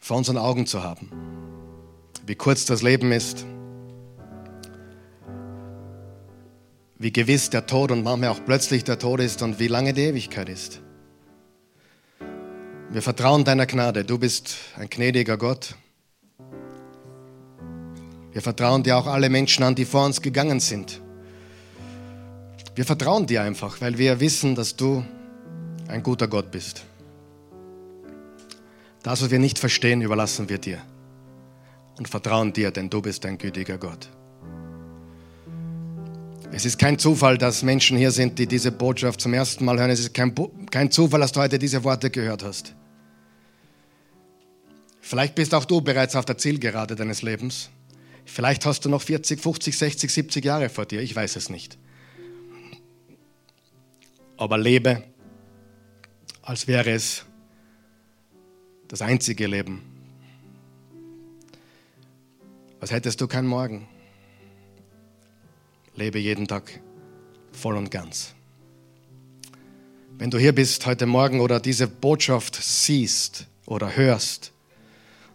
[0.02, 1.10] vor unseren Augen zu haben.
[2.26, 3.46] Wie kurz das Leben ist,
[7.02, 10.04] wie gewiss der Tod und manchmal auch plötzlich der Tod ist und wie lange die
[10.04, 10.82] Ewigkeit ist.
[12.92, 14.06] Wir vertrauen deiner Gnade.
[14.06, 15.76] Du bist ein gnädiger Gott.
[18.32, 21.02] Wir vertrauen dir auch alle Menschen an, die vor uns gegangen sind.
[22.76, 25.04] Wir vertrauen dir einfach, weil wir wissen, dass du
[25.88, 26.84] ein guter Gott bist.
[29.02, 30.78] Das, was wir nicht verstehen, überlassen wir dir
[31.98, 34.08] und vertrauen dir, denn du bist ein gütiger Gott.
[36.54, 39.90] Es ist kein Zufall, dass Menschen hier sind, die diese Botschaft zum ersten Mal hören.
[39.90, 40.36] Es ist kein,
[40.70, 42.76] kein Zufall, dass du heute diese Worte gehört hast.
[45.00, 47.70] Vielleicht bist auch du bereits auf der Zielgerade deines Lebens.
[48.26, 51.02] Vielleicht hast du noch 40, 50, 60, 70 Jahre vor dir.
[51.02, 51.78] Ich weiß es nicht.
[54.38, 55.04] Aber lebe,
[56.42, 57.26] als wäre es
[58.88, 59.82] das einzige Leben.
[62.82, 63.88] Als hättest du keinen Morgen
[65.96, 66.82] lebe jeden Tag
[67.52, 68.34] voll und ganz.
[70.18, 74.52] Wenn du hier bist heute Morgen oder diese Botschaft siehst oder hörst,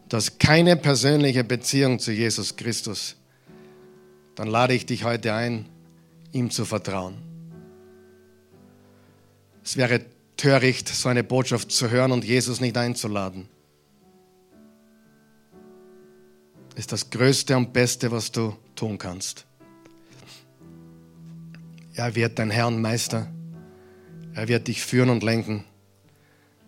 [0.08, 3.16] du hast keine persönliche Beziehung zu Jesus Christus,
[4.36, 5.66] dann lade ich dich heute ein,
[6.32, 7.16] ihm zu vertrauen.
[9.64, 10.04] Es wäre
[10.36, 13.48] töricht, so eine Botschaft zu hören und Jesus nicht einzuladen.
[16.76, 19.46] Ist das Größte und Beste, was du tun kannst.
[21.96, 23.32] Er wird dein Herr und Meister.
[24.34, 25.64] Er wird dich führen und lenken.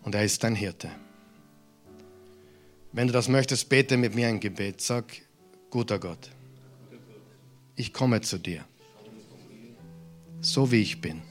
[0.01, 0.89] Und er ist dein Hirte.
[2.91, 4.81] Wenn du das möchtest, bete mit mir ein Gebet.
[4.81, 5.05] Sag,
[5.69, 6.31] guter Gott,
[7.75, 8.65] ich komme zu dir,
[10.41, 11.21] so wie ich bin.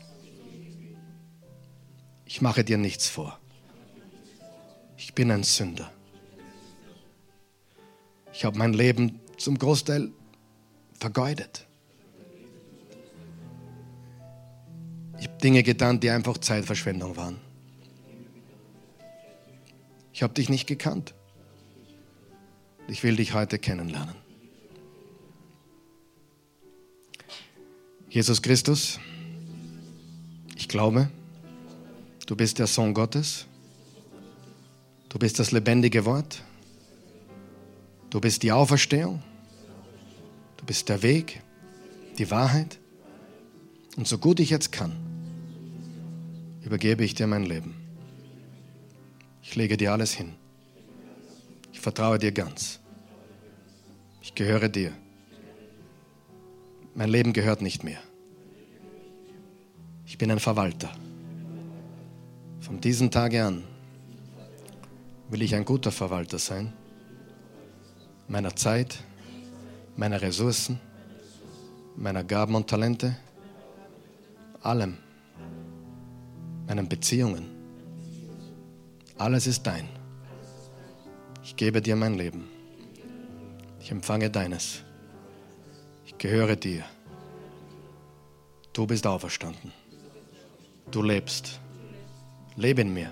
[2.25, 3.41] Ich mache dir nichts vor.
[4.97, 5.91] Ich bin ein Sünder.
[8.33, 10.13] Ich habe mein Leben zum Großteil
[11.01, 11.68] vergeudet.
[15.21, 17.39] Ich habe Dinge getan, die einfach Zeitverschwendung waren.
[20.13, 21.15] Ich habe dich nicht gekannt.
[22.89, 24.15] Ich will dich heute kennenlernen.
[28.11, 28.99] Jesus Christus,
[30.57, 31.11] ich glaube,
[32.27, 33.47] du bist der Sohn Gottes.
[35.09, 36.43] Du bist das lebendige Wort.
[38.11, 39.23] Du bist die Auferstehung.
[40.57, 41.43] Du bist der Weg,
[42.19, 42.79] die Wahrheit.
[43.97, 44.97] Und so gut ich jetzt kann,
[46.69, 47.75] übergebe ich dir mein Leben.
[49.43, 50.35] Ich lege dir alles hin.
[51.73, 52.79] Ich vertraue dir ganz.
[54.21, 54.93] Ich gehöre dir.
[56.95, 58.01] Mein Leben gehört nicht mehr.
[60.05, 60.91] Ich bin ein Verwalter.
[62.61, 63.65] Von diesem Tage an
[65.31, 66.75] will ich ein guter Verwalter sein.
[68.29, 69.03] Meiner Zeit,
[69.97, 70.79] meiner Ressourcen,
[71.97, 73.17] meiner Gaben und Talente,
[74.61, 74.99] allem
[76.69, 77.47] meinen Beziehungen.
[79.17, 79.89] Alles ist dein.
[81.43, 82.45] Ich gebe dir mein Leben.
[83.81, 84.83] Ich empfange deines.
[86.05, 86.85] Ich gehöre dir.
[88.75, 89.73] Du bist auferstanden.
[90.91, 91.59] Du lebst.
[92.55, 93.11] Lebe in mir.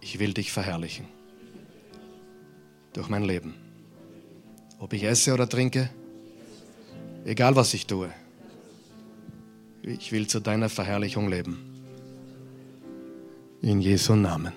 [0.00, 1.06] Ich will dich verherrlichen.
[2.94, 3.54] Durch mein Leben.
[4.78, 5.90] Ob ich esse oder trinke,
[7.24, 8.10] egal was ich tue.
[9.86, 11.58] Ich will zu deiner Verherrlichung leben.
[13.62, 14.52] In Jesu Namen.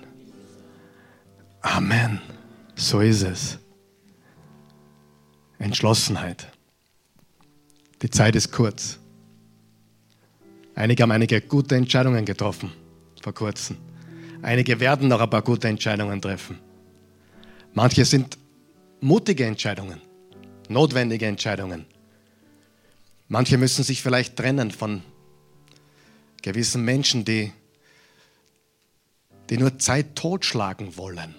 [1.61, 2.19] Amen.
[2.75, 3.59] So ist es.
[5.59, 6.47] Entschlossenheit.
[8.01, 8.97] Die Zeit ist kurz.
[10.73, 12.71] Einige haben einige gute Entscheidungen getroffen
[13.21, 13.77] vor kurzem.
[14.41, 16.57] Einige werden noch ein paar gute Entscheidungen treffen.
[17.73, 18.37] Manche sind
[18.99, 20.01] mutige Entscheidungen,
[20.69, 21.85] notwendige Entscheidungen.
[23.27, 25.03] Manche müssen sich vielleicht trennen von
[26.41, 27.51] gewissen Menschen, die,
[29.49, 31.35] die nur Zeit totschlagen wollen.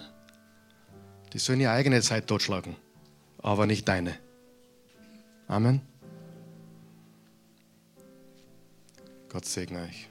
[1.33, 2.77] Die sollen ihre eigene Zeit totschlagen,
[3.39, 4.19] aber nicht deine.
[5.47, 5.81] Amen.
[9.29, 10.10] Gott segne euch.